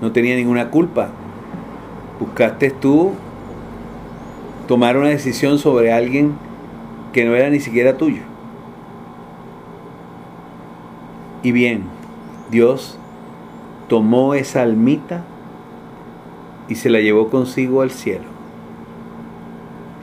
[0.00, 1.10] No tenía ninguna culpa.
[2.18, 3.12] Buscaste tú
[4.66, 6.32] tomar una decisión sobre alguien
[7.12, 8.22] que no era ni siquiera tuyo.
[11.42, 11.84] Y bien,
[12.50, 12.98] Dios
[13.88, 15.24] tomó esa almita
[16.68, 18.24] y se la llevó consigo al cielo.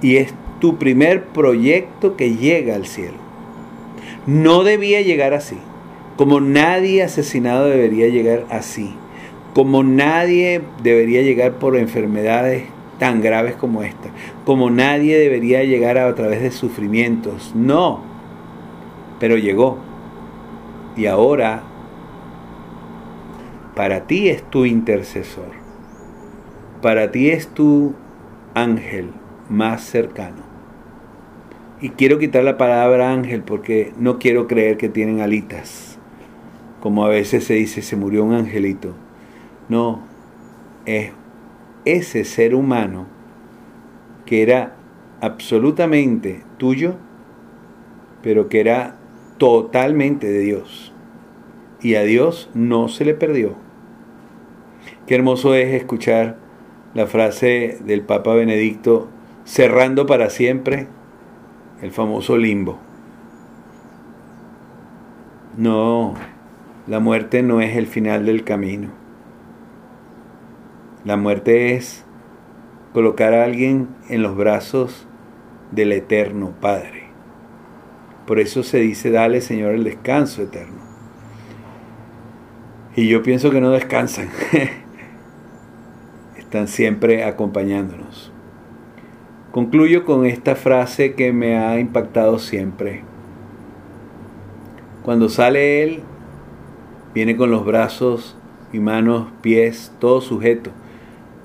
[0.01, 3.17] Y es tu primer proyecto que llega al cielo.
[4.25, 5.57] No debía llegar así,
[6.15, 8.95] como nadie asesinado debería llegar así,
[9.53, 12.63] como nadie debería llegar por enfermedades
[12.99, 14.09] tan graves como esta,
[14.45, 18.01] como nadie debería llegar a, través de sufrimientos, no,
[19.19, 19.77] pero llegó.
[20.95, 21.63] Y ahora,
[23.75, 25.63] para ti es tu intercesor
[26.83, 27.93] para ti es tu
[28.53, 29.11] ángel
[29.49, 30.43] más cercano.
[31.79, 35.97] Y quiero quitar la palabra ángel porque no quiero creer que tienen alitas.
[36.81, 38.93] Como a veces se dice, se murió un angelito.
[39.69, 40.01] No,
[40.85, 41.13] es
[41.85, 43.07] ese ser humano
[44.25, 44.75] que era
[45.21, 46.95] absolutamente tuyo,
[48.21, 48.97] pero que era
[49.43, 50.93] totalmente de Dios.
[51.81, 53.55] Y a Dios no se le perdió.
[55.05, 56.37] Qué hermoso es escuchar
[56.93, 59.09] la frase del Papa Benedicto,
[59.43, 60.87] cerrando para siempre
[61.81, 62.79] el famoso limbo.
[65.57, 66.13] No,
[66.87, 68.91] la muerte no es el final del camino.
[71.03, 72.05] La muerte es
[72.93, 75.05] colocar a alguien en los brazos
[75.71, 77.02] del eterno Padre.
[78.27, 80.81] Por eso se dice, dale Señor el descanso eterno.
[82.95, 84.29] Y yo pienso que no descansan.
[86.53, 88.31] están siempre acompañándonos.
[89.51, 93.01] Concluyo con esta frase que me ha impactado siempre.
[95.01, 96.01] Cuando sale Él,
[97.15, 98.37] viene con los brazos
[98.71, 100.69] y manos, pies, todo sujeto,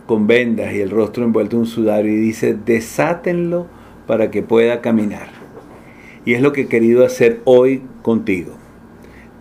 [0.06, 3.66] con vendas y el rostro envuelto en un sudario y dice, desátenlo
[4.06, 5.37] para que pueda caminar.
[6.28, 8.52] Y es lo que he querido hacer hoy contigo.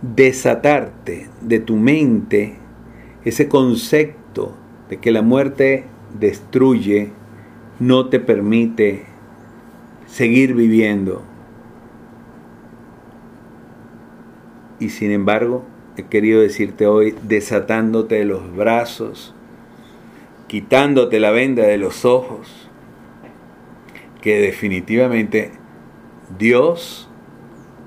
[0.00, 2.54] Desatarte de tu mente
[3.26, 4.54] ese concepto
[4.88, 5.84] de que la muerte
[6.18, 7.10] destruye,
[7.78, 9.04] no te permite
[10.06, 11.22] seguir viviendo.
[14.80, 15.66] Y sin embargo,
[15.98, 19.34] he querido decirte hoy, desatándote de los brazos,
[20.46, 22.70] quitándote la venda de los ojos,
[24.22, 25.57] que definitivamente
[26.36, 27.08] Dios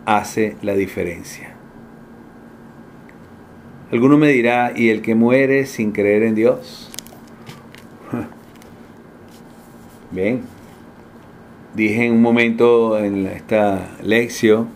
[0.06, 1.54] hace la diferencia.
[3.92, 6.90] Alguno me dirá, ¿y el que muere sin creer en Dios?
[10.12, 10.42] Bien,
[11.76, 14.70] dije en un momento en esta lección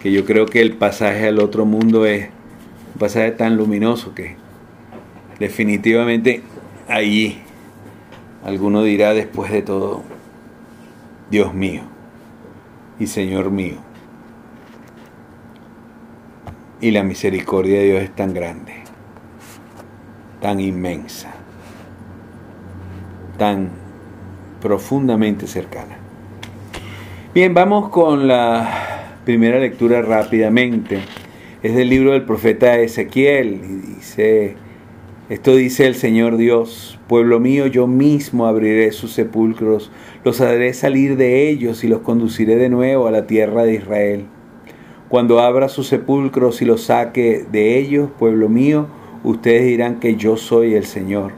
[0.00, 2.28] que yo creo que el pasaje al otro mundo es
[2.94, 4.36] un pasaje tan luminoso que
[5.38, 6.42] definitivamente
[6.88, 7.38] allí
[8.44, 10.02] alguno dirá después de todo,
[11.30, 11.93] Dios mío
[12.98, 13.76] y Señor mío.
[16.80, 18.74] Y la misericordia de Dios es tan grande,
[20.40, 21.32] tan inmensa,
[23.38, 23.70] tan
[24.60, 25.96] profundamente cercana.
[27.34, 31.00] Bien, vamos con la primera lectura rápidamente.
[31.62, 34.56] Es del libro del profeta Ezequiel y dice,
[35.30, 39.90] esto dice el Señor Dios, pueblo mío, yo mismo abriré sus sepulcros,
[40.22, 44.26] los haré salir de ellos y los conduciré de nuevo a la tierra de Israel.
[45.08, 48.86] Cuando abra sus sepulcros y los saque de ellos, pueblo mío,
[49.22, 51.32] ustedes dirán que yo soy el Señor.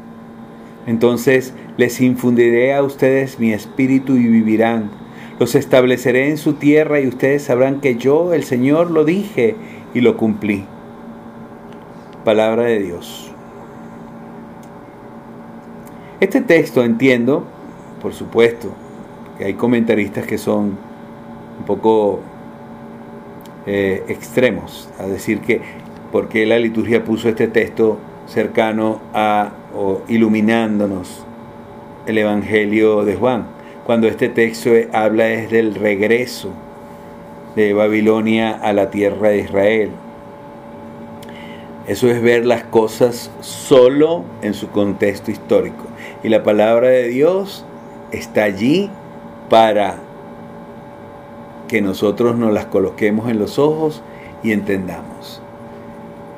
[0.88, 4.90] Entonces les infundiré a ustedes mi espíritu y vivirán.
[5.38, 9.54] Los estableceré en su tierra y ustedes sabrán que yo, el Señor, lo dije
[9.94, 10.64] y lo cumplí.
[12.24, 13.25] Palabra de Dios.
[16.18, 17.44] Este texto entiendo,
[18.00, 18.70] por supuesto,
[19.36, 20.78] que hay comentaristas que son
[21.58, 22.20] un poco
[23.66, 25.60] eh, extremos, a decir que
[26.12, 29.52] porque la liturgia puso este texto cercano a
[30.08, 31.26] iluminándonos
[32.06, 33.48] el Evangelio de Juan,
[33.84, 36.48] cuando este texto habla es del regreso
[37.56, 39.90] de Babilonia a la tierra de Israel.
[41.86, 45.84] Eso es ver las cosas solo en su contexto histórico.
[46.26, 47.64] Y la palabra de Dios
[48.10, 48.90] está allí
[49.48, 49.94] para
[51.68, 54.02] que nosotros nos las coloquemos en los ojos
[54.42, 55.40] y entendamos.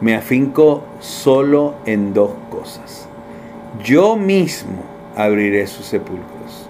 [0.03, 3.09] Me afinco solo en dos cosas.
[3.83, 4.83] Yo mismo
[5.17, 6.69] abriré sus sepulcros.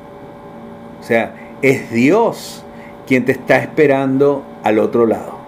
[1.01, 2.65] O sea, es Dios
[3.09, 5.39] quien te está esperando al otro lado.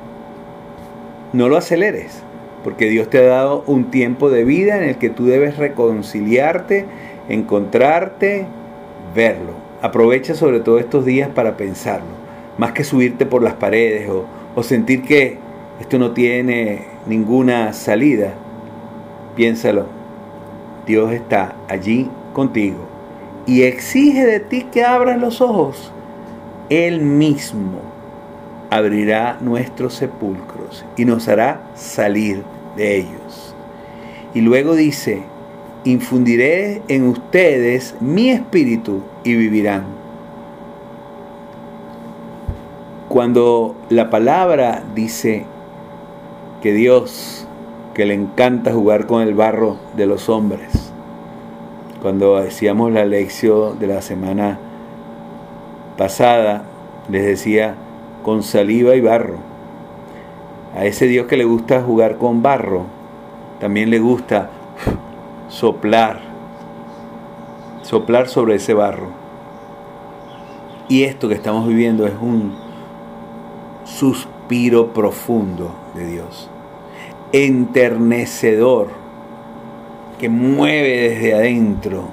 [1.32, 2.20] No lo aceleres,
[2.64, 6.86] porque Dios te ha dado un tiempo de vida en el que tú debes reconciliarte,
[7.30, 8.46] encontrarte,
[9.14, 9.52] verlo.
[9.80, 12.20] Aprovecha sobre todo estos días para pensarlo
[12.60, 14.10] más que subirte por las paredes
[14.54, 15.38] o, sentir que
[15.80, 18.34] esto no tiene ninguna salida,
[19.34, 19.86] piénsalo.
[20.86, 22.86] Dios está allí contigo
[23.46, 25.90] y exige de ti que abras los ojos.
[26.68, 27.80] Él mismo
[28.68, 32.42] abrirá nuestros sepulcros y nos hará salir
[32.76, 33.54] de ellos.
[34.34, 35.22] Y luego dice,
[35.84, 39.84] infundiré en ustedes mi espíritu y vivirán.
[43.08, 45.44] Cuando la palabra dice
[46.62, 47.46] que Dios,
[47.94, 50.92] que le encanta jugar con el barro de los hombres,
[52.00, 54.58] cuando decíamos la lección de la semana
[55.96, 56.64] pasada,
[57.10, 57.74] les decía
[58.22, 59.38] con saliva y barro.
[60.76, 62.84] A ese Dios que le gusta jugar con barro,
[63.58, 64.50] también le gusta
[65.50, 66.20] soplar,
[67.82, 69.08] soplar sobre ese barro.
[70.88, 72.54] Y esto que estamos viviendo es un
[73.84, 76.48] suspiro profundo de Dios,
[77.32, 78.88] enternecedor,
[80.18, 82.04] que mueve desde adentro,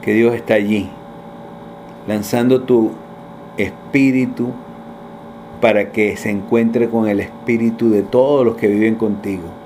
[0.00, 0.88] que Dios está allí,
[2.06, 2.92] lanzando tu
[3.58, 4.52] espíritu
[5.60, 9.61] para que se encuentre con el espíritu de todos los que viven contigo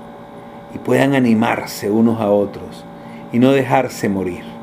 [0.77, 2.85] puedan animarse unos a otros
[3.31, 4.57] y no dejarse morir.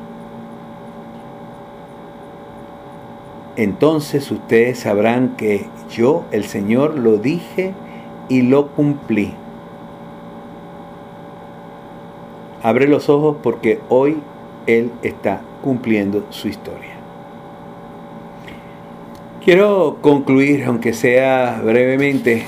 [3.57, 7.73] entonces ustedes sabrán que yo, el Señor, lo dije
[8.27, 9.33] y lo cumplí.
[12.61, 14.17] Abre los ojos porque hoy
[14.65, 16.95] Él está cumpliendo su historia.
[19.43, 22.45] Quiero concluir, aunque sea brevemente,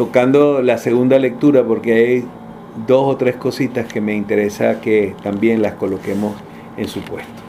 [0.00, 2.24] tocando la segunda lectura porque hay
[2.86, 6.36] dos o tres cositas que me interesa que también las coloquemos
[6.78, 7.42] en su puesto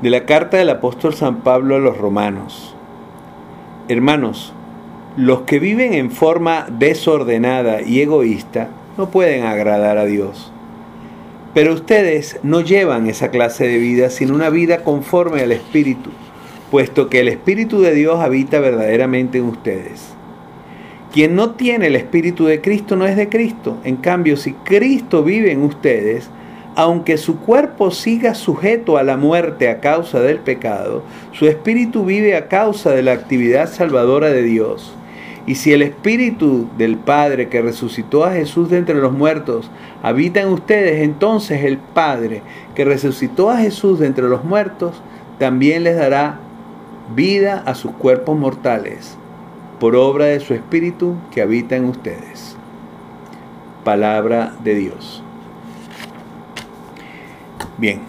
[0.00, 2.74] de la carta del apóstol San Pablo a los romanos.
[3.88, 4.54] Hermanos,
[5.14, 10.54] los que viven en forma desordenada y egoísta no pueden agradar a Dios.
[11.52, 16.08] Pero ustedes no llevan esa clase de vida, sino una vida conforme al Espíritu,
[16.70, 20.14] puesto que el Espíritu de Dios habita verdaderamente en ustedes.
[21.12, 23.78] Quien no tiene el Espíritu de Cristo no es de Cristo.
[23.82, 26.30] En cambio, si Cristo vive en ustedes,
[26.76, 31.02] aunque su cuerpo siga sujeto a la muerte a causa del pecado,
[31.32, 34.94] su espíritu vive a causa de la actividad salvadora de Dios.
[35.46, 39.68] Y si el espíritu del Padre que resucitó a Jesús de entre los muertos
[40.04, 42.42] habita en ustedes, entonces el Padre
[42.76, 45.02] que resucitó a Jesús de entre los muertos
[45.40, 46.38] también les dará
[47.16, 49.18] vida a sus cuerpos mortales
[49.80, 52.56] por obra de su espíritu que habita en ustedes.
[53.82, 55.24] palabra de Dios.
[57.78, 58.00] Bien,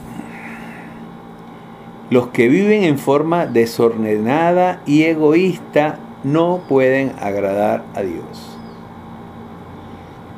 [2.09, 8.59] los que viven en forma desordenada y egoísta no pueden agradar a Dios.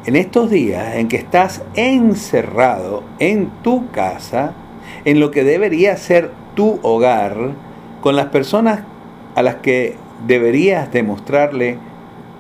[0.06, 4.54] En estos días en que estás encerrado en tu casa,
[5.04, 7.54] en lo que debería ser tu hogar,
[8.02, 8.82] con las personas
[9.34, 11.78] a las que deberías demostrarle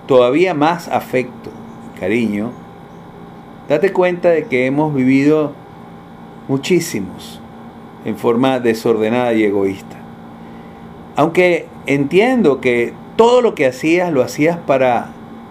[0.07, 1.51] todavía más afecto
[1.99, 2.51] cariño,
[3.69, 5.53] date cuenta de que hemos vivido
[6.47, 7.39] muchísimos
[8.05, 9.95] en forma desordenada y egoísta.
[11.15, 15.09] Aunque entiendo que todo lo que hacías lo hacías para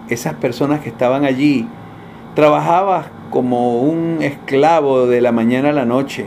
[0.09, 1.67] esas personas que estaban allí,
[2.35, 6.25] trabajabas como un esclavo de la mañana a la noche.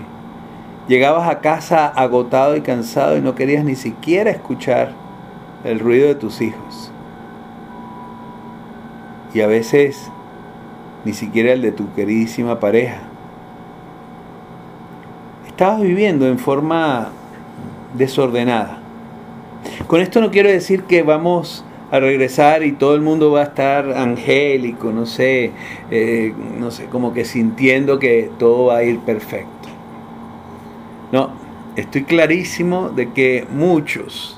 [0.88, 5.05] Llegabas a casa agotado y cansado y no querías ni siquiera escuchar
[5.66, 6.90] el ruido de tus hijos.
[9.34, 10.10] Y a veces
[11.04, 13.02] ni siquiera el de tu queridísima pareja
[15.56, 17.08] estabas viviendo en forma
[17.94, 18.78] desordenada.
[19.86, 23.44] Con esto no quiero decir que vamos a regresar y todo el mundo va a
[23.44, 25.52] estar angélico, no sé,
[25.90, 29.68] eh, no sé, como que sintiendo que todo va a ir perfecto.
[31.10, 31.30] No,
[31.76, 34.36] estoy clarísimo de que muchos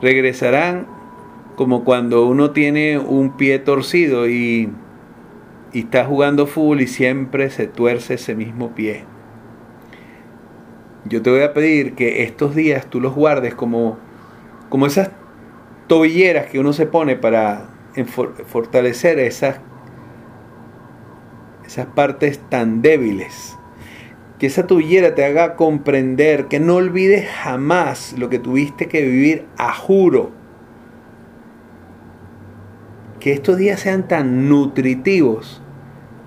[0.00, 0.86] regresarán
[1.56, 4.70] como cuando uno tiene un pie torcido y,
[5.72, 9.04] está jugando fútbol y siempre se tuerce ese mismo pie
[11.04, 13.98] yo te voy a pedir que estos días tú los guardes como,
[14.68, 15.10] como esas
[15.86, 17.68] tobilleras que uno se pone para
[18.46, 19.60] fortalecer esas,
[21.66, 23.58] esas partes tan débiles.
[24.40, 29.46] Que esa tobillera te haga comprender que no olvides jamás lo que tuviste que vivir
[29.56, 30.32] a juro.
[33.20, 35.62] Que estos días sean tan nutritivos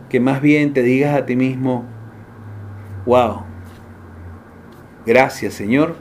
[0.09, 1.85] que más bien te digas a ti mismo,
[3.05, 3.43] wow,
[5.05, 5.95] Gracias Señor,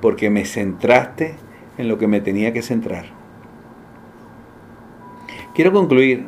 [0.00, 1.34] porque me centraste
[1.78, 3.06] en lo que me tenía que centrar.
[5.54, 6.26] Quiero concluir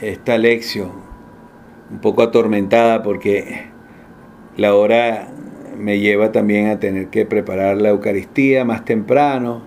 [0.00, 0.90] esta lección
[1.90, 3.66] un poco atormentada porque
[4.56, 5.28] la hora
[5.78, 9.62] me lleva también a tener que preparar la Eucaristía más temprano.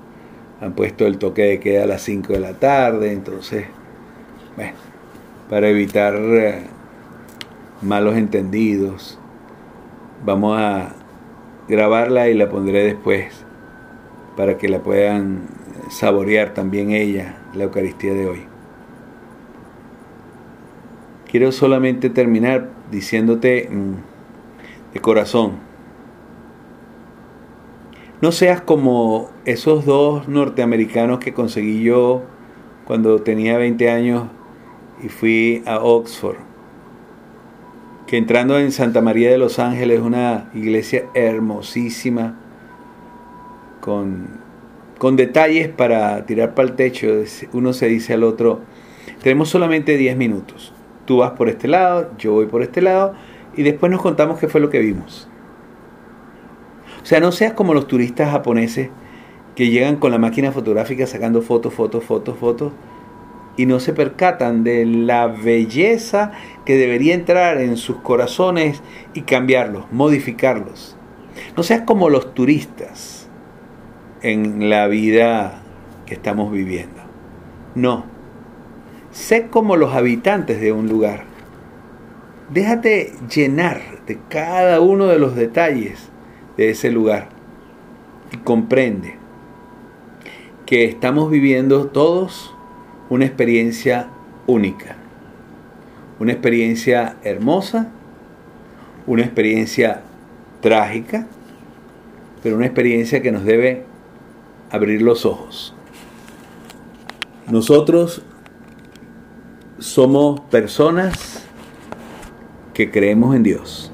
[0.61, 3.65] Han puesto el toque de queda a las 5 de la tarde, entonces,
[4.55, 4.74] bueno,
[5.49, 6.63] para evitar eh,
[7.82, 9.19] malos entendidos,
[10.26, 10.95] Vamos a
[11.67, 13.43] grabarla y la pondré después
[14.38, 15.41] para que la puedan
[15.89, 18.53] saborear también ella, la Eucaristía de hoy.
[21.34, 25.53] Quiero solamente terminar diciéndote mm, de corazón,
[28.21, 32.21] no seas como esos dos norteamericanos que conseguí yo
[32.86, 34.27] cuando tenía 20 años
[35.03, 36.38] y fui a Oxford
[38.05, 42.38] que entrando en Santa María de los Ángeles, una iglesia hermosísima,
[43.81, 44.27] con,
[44.99, 47.07] con detalles para tirar para el techo,
[47.53, 48.59] uno se dice al otro,
[49.23, 50.72] tenemos solamente 10 minutos,
[51.06, 53.14] tú vas por este lado, yo voy por este lado,
[53.56, 55.28] y después nos contamos qué fue lo que vimos.
[57.01, 58.89] O sea, no seas como los turistas japoneses
[59.56, 62.74] que llegan con la máquina fotográfica sacando fotos, fotos, fotos, fotos,
[63.56, 66.32] y no se percatan de la belleza
[66.66, 68.82] que debería entrar en sus corazones
[69.14, 70.97] y cambiarlos, modificarlos.
[71.56, 73.30] No seas como los turistas
[74.22, 75.62] en la vida
[76.06, 77.01] que estamos viviendo.
[77.76, 78.12] No.
[79.14, 81.26] Sé como los habitantes de un lugar.
[82.49, 86.09] Déjate llenar de cada uno de los detalles
[86.57, 87.30] de ese lugar
[88.32, 89.16] y comprende
[90.66, 92.55] que estamos viviendo todos
[93.11, 94.09] una experiencia
[94.47, 94.95] única,
[96.20, 97.91] una experiencia hermosa,
[99.05, 100.01] una experiencia
[100.59, 101.28] trágica,
[102.41, 103.84] pero una experiencia que nos debe
[104.72, 105.76] abrir los ojos.
[107.47, 108.24] Nosotros
[109.84, 111.45] somos personas
[112.73, 113.91] que creemos en Dios.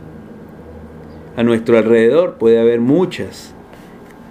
[1.35, 3.55] A nuestro alrededor puede haber muchas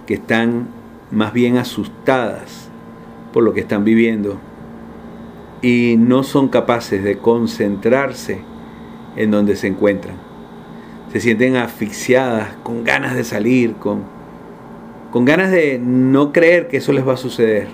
[0.07, 0.69] que están
[1.11, 2.69] más bien asustadas
[3.33, 4.39] por lo que están viviendo
[5.61, 8.39] y no son capaces de concentrarse
[9.17, 10.15] en donde se encuentran.
[11.11, 14.03] Se sienten asfixiadas, con ganas de salir, con,
[15.11, 17.67] con ganas de no creer que eso les va a suceder.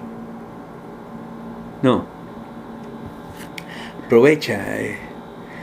[1.84, 2.15] No.
[4.06, 4.80] Aprovecha.
[4.80, 4.98] Eh.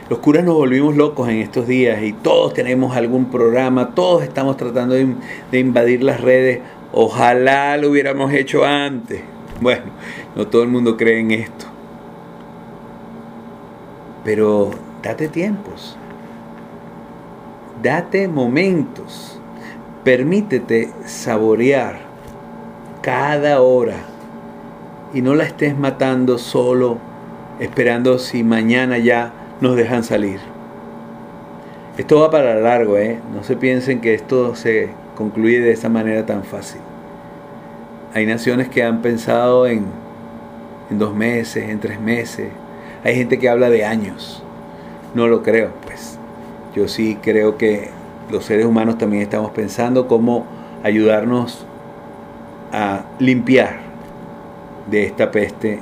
[0.09, 4.57] Los curas nos volvimos locos en estos días y todos tenemos algún programa, todos estamos
[4.57, 5.15] tratando de,
[5.49, 6.59] de invadir las redes.
[6.91, 9.21] Ojalá lo hubiéramos hecho antes.
[9.61, 9.85] Bueno,
[10.35, 11.67] no todo el mundo cree en esto.
[14.25, 14.71] Pero
[15.01, 15.97] date tiempos.
[17.81, 19.39] Date momentos.
[20.03, 22.01] Permítete saborear
[23.01, 24.03] cada hora
[25.13, 27.12] y no la estés matando solo
[27.59, 30.39] esperando si mañana ya nos dejan salir.
[31.97, 33.19] Esto va para largo, ¿eh?
[33.33, 36.81] No se piensen que esto se concluye de esa manera tan fácil.
[38.13, 39.85] Hay naciones que han pensado en,
[40.89, 42.49] en dos meses, en tres meses.
[43.03, 44.43] Hay gente que habla de años.
[45.13, 46.17] No lo creo, pues.
[46.75, 47.89] Yo sí creo que
[48.31, 50.45] los seres humanos también estamos pensando cómo
[50.83, 51.65] ayudarnos
[52.71, 53.81] a limpiar
[54.89, 55.79] de esta peste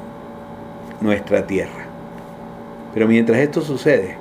[1.02, 1.86] nuestra tierra.
[2.94, 4.16] Pero mientras esto sucede,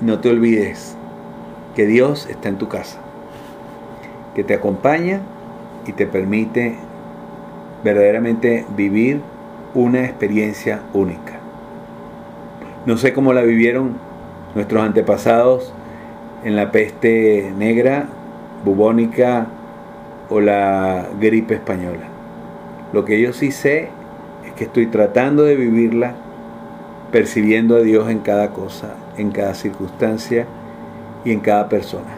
[0.00, 0.96] no te olvides
[1.74, 2.98] que Dios está en tu casa,
[4.34, 5.20] que te acompaña
[5.86, 6.76] y te permite
[7.82, 9.20] verdaderamente vivir
[9.74, 11.34] una experiencia única.
[12.86, 13.96] No sé cómo la vivieron
[14.54, 15.72] nuestros antepasados
[16.44, 18.06] en la peste negra,
[18.64, 19.46] bubónica
[20.28, 22.06] o la gripe española.
[22.92, 23.88] Lo que yo sí sé
[24.56, 26.14] que estoy tratando de vivirla
[27.10, 30.46] percibiendo a Dios en cada cosa, en cada circunstancia
[31.24, 32.16] y en cada persona.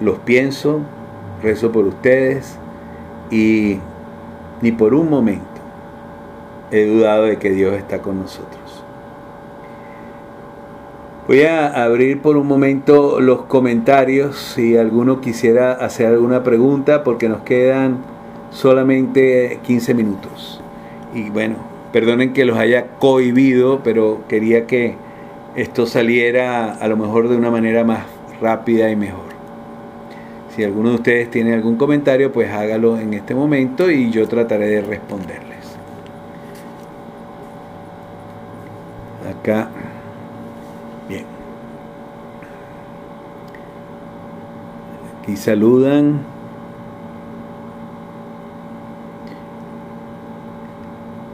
[0.00, 0.80] Los pienso,
[1.42, 2.58] rezo por ustedes
[3.30, 3.78] y
[4.62, 5.46] ni por un momento
[6.70, 8.82] he dudado de que Dios está con nosotros.
[11.28, 17.28] Voy a abrir por un momento los comentarios si alguno quisiera hacer alguna pregunta porque
[17.28, 17.98] nos quedan
[18.52, 20.60] solamente 15 minutos.
[21.14, 21.56] Y bueno,
[21.92, 24.94] perdonen que los haya cohibido, pero quería que
[25.56, 28.04] esto saliera a lo mejor de una manera más
[28.40, 29.32] rápida y mejor.
[30.54, 34.68] Si alguno de ustedes tiene algún comentario, pues hágalo en este momento y yo trataré
[34.68, 35.76] de responderles.
[39.38, 39.70] Acá
[45.22, 46.31] Aquí saludan.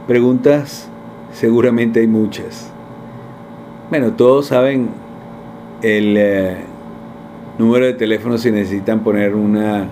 [0.09, 0.89] Preguntas,
[1.31, 2.71] seguramente hay muchas.
[3.91, 4.89] Bueno, todos saben
[5.83, 6.57] el eh,
[7.59, 9.87] número de teléfono si necesitan poner una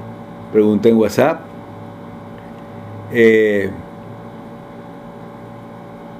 [0.51, 1.41] pregunta en WhatsApp.
[3.13, 3.69] Eh,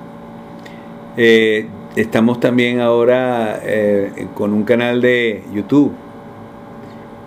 [1.18, 5.92] Eh, Estamos también ahora eh, con un canal de YouTube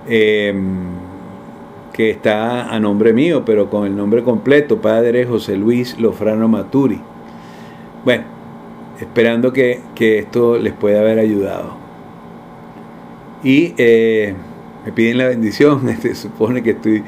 [0.08, 0.93] em,
[1.94, 7.00] que está a nombre mío, pero con el nombre completo, Padre José Luis Lofrano Maturi.
[8.04, 8.24] Bueno,
[9.00, 11.76] esperando que, esto les pueda haber ayudado.
[13.44, 14.34] Y eh,
[14.84, 17.04] me piden la bendición, se supone que estoy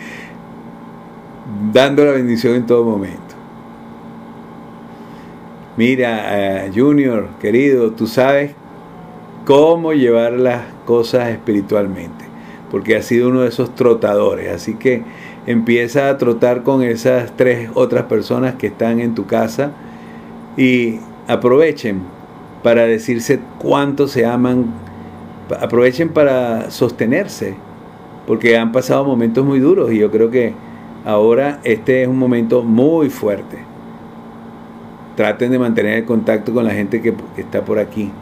[1.72, 3.34] dando la bendición en todo momento.
[5.76, 8.53] Mira, eh, Junior, querido, tú sabes
[9.45, 12.26] cómo llevar las cosas espiritualmente,
[12.77, 15.03] porque has sido uno de esos trotadores, así que
[15.47, 19.70] empieza a trotar con esas tres otras personas que están en tu casa
[20.59, 22.03] y aprovechen
[22.62, 24.66] para decirse cuánto se aman,
[25.59, 27.55] aprovechen para sostenerse,
[28.27, 30.53] porque han pasado momentos muy duros y yo creo que
[31.07, 33.57] ahora este es un momento muy fuerte.
[35.16, 38.12] Traten de mantener el contacto con la gente que, está por aquí.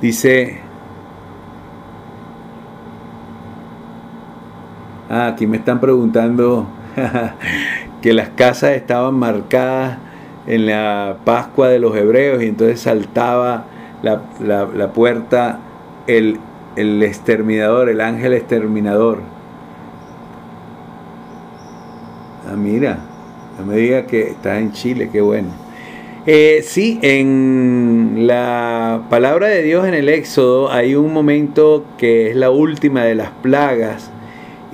[0.00, 0.60] Dice,
[5.14, 6.66] ah, aquí me están preguntando
[8.02, 9.98] que las casas estaban marcadas
[10.46, 13.66] en la Pascua de los Hebreos y entonces saltaba
[14.02, 15.60] la, puerta
[16.06, 16.38] el,
[16.76, 19.20] el exterminador, el ángel exterminador.
[22.46, 22.98] Ah, mira,
[23.58, 25.48] no me diga que estás en Chile, qué bueno.
[26.26, 32.36] Eh, sí, en la palabra de Dios en el Éxodo hay un momento que es
[32.36, 34.10] la última de las plagas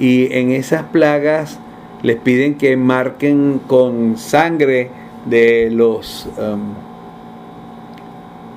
[0.00, 1.60] y en esas plagas
[2.02, 4.88] les piden que marquen con sangre
[5.26, 6.72] de los um,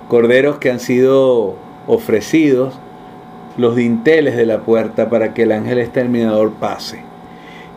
[0.07, 2.79] corderos que han sido ofrecidos
[3.57, 7.01] los dinteles de la puerta para que el ángel exterminador pase.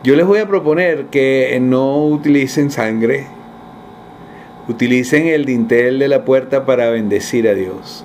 [0.05, 3.27] Yo les voy a proponer que no utilicen sangre,
[4.69, 8.05] utilicen el dintel de la puerta para bendecir a Dios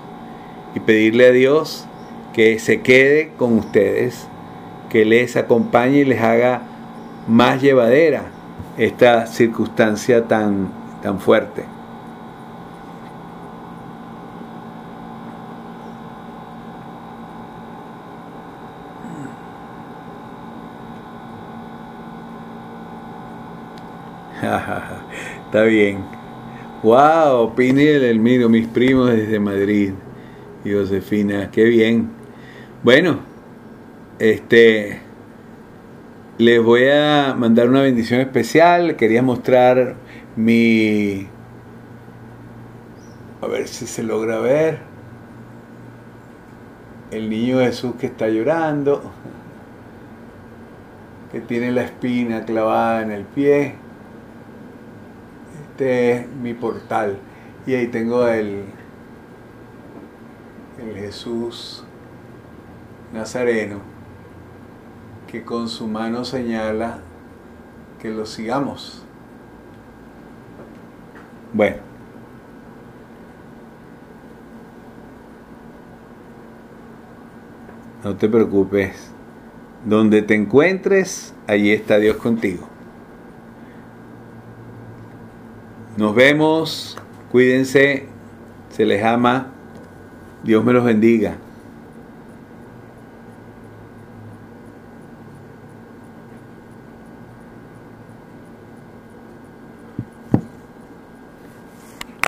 [0.73, 1.85] y pedirle a Dios
[2.33, 4.27] que se quede con ustedes,
[4.91, 6.63] que les acompañe y les haga
[7.25, 8.23] más llevadera
[8.77, 10.67] esta circunstancia tan,
[11.01, 11.63] tan fuerte.
[25.45, 25.99] Está bien.
[26.83, 29.93] Wow, Pini el Elmiro, mis primos desde Madrid.
[30.65, 32.09] Y Josefina, qué bien.
[32.83, 33.30] Bueno,
[34.21, 35.01] este
[36.37, 38.95] les voy a mandar una bendición especial.
[38.95, 39.95] Quería mostrar
[40.35, 41.27] mi
[43.41, 44.79] a ver si se logra ver.
[47.09, 49.11] El niño Jesús que está llorando,
[51.31, 53.73] que tiene la espina clavada en el pie.
[55.71, 57.17] Este es mi portal.
[57.65, 58.65] Y ahí tengo el,
[60.79, 61.83] el Jesús
[63.13, 63.90] Nazareno,
[65.31, 66.99] que con su mano señala
[68.01, 69.01] que lo sigamos.
[71.53, 71.77] Bueno.
[78.03, 79.11] No te preocupes.
[79.85, 82.67] Donde te encuentres, allí está Dios contigo.
[85.95, 86.97] Nos vemos.
[87.31, 88.07] Cuídense.
[88.69, 89.47] Se les ama.
[90.43, 91.37] Dios me los bendiga.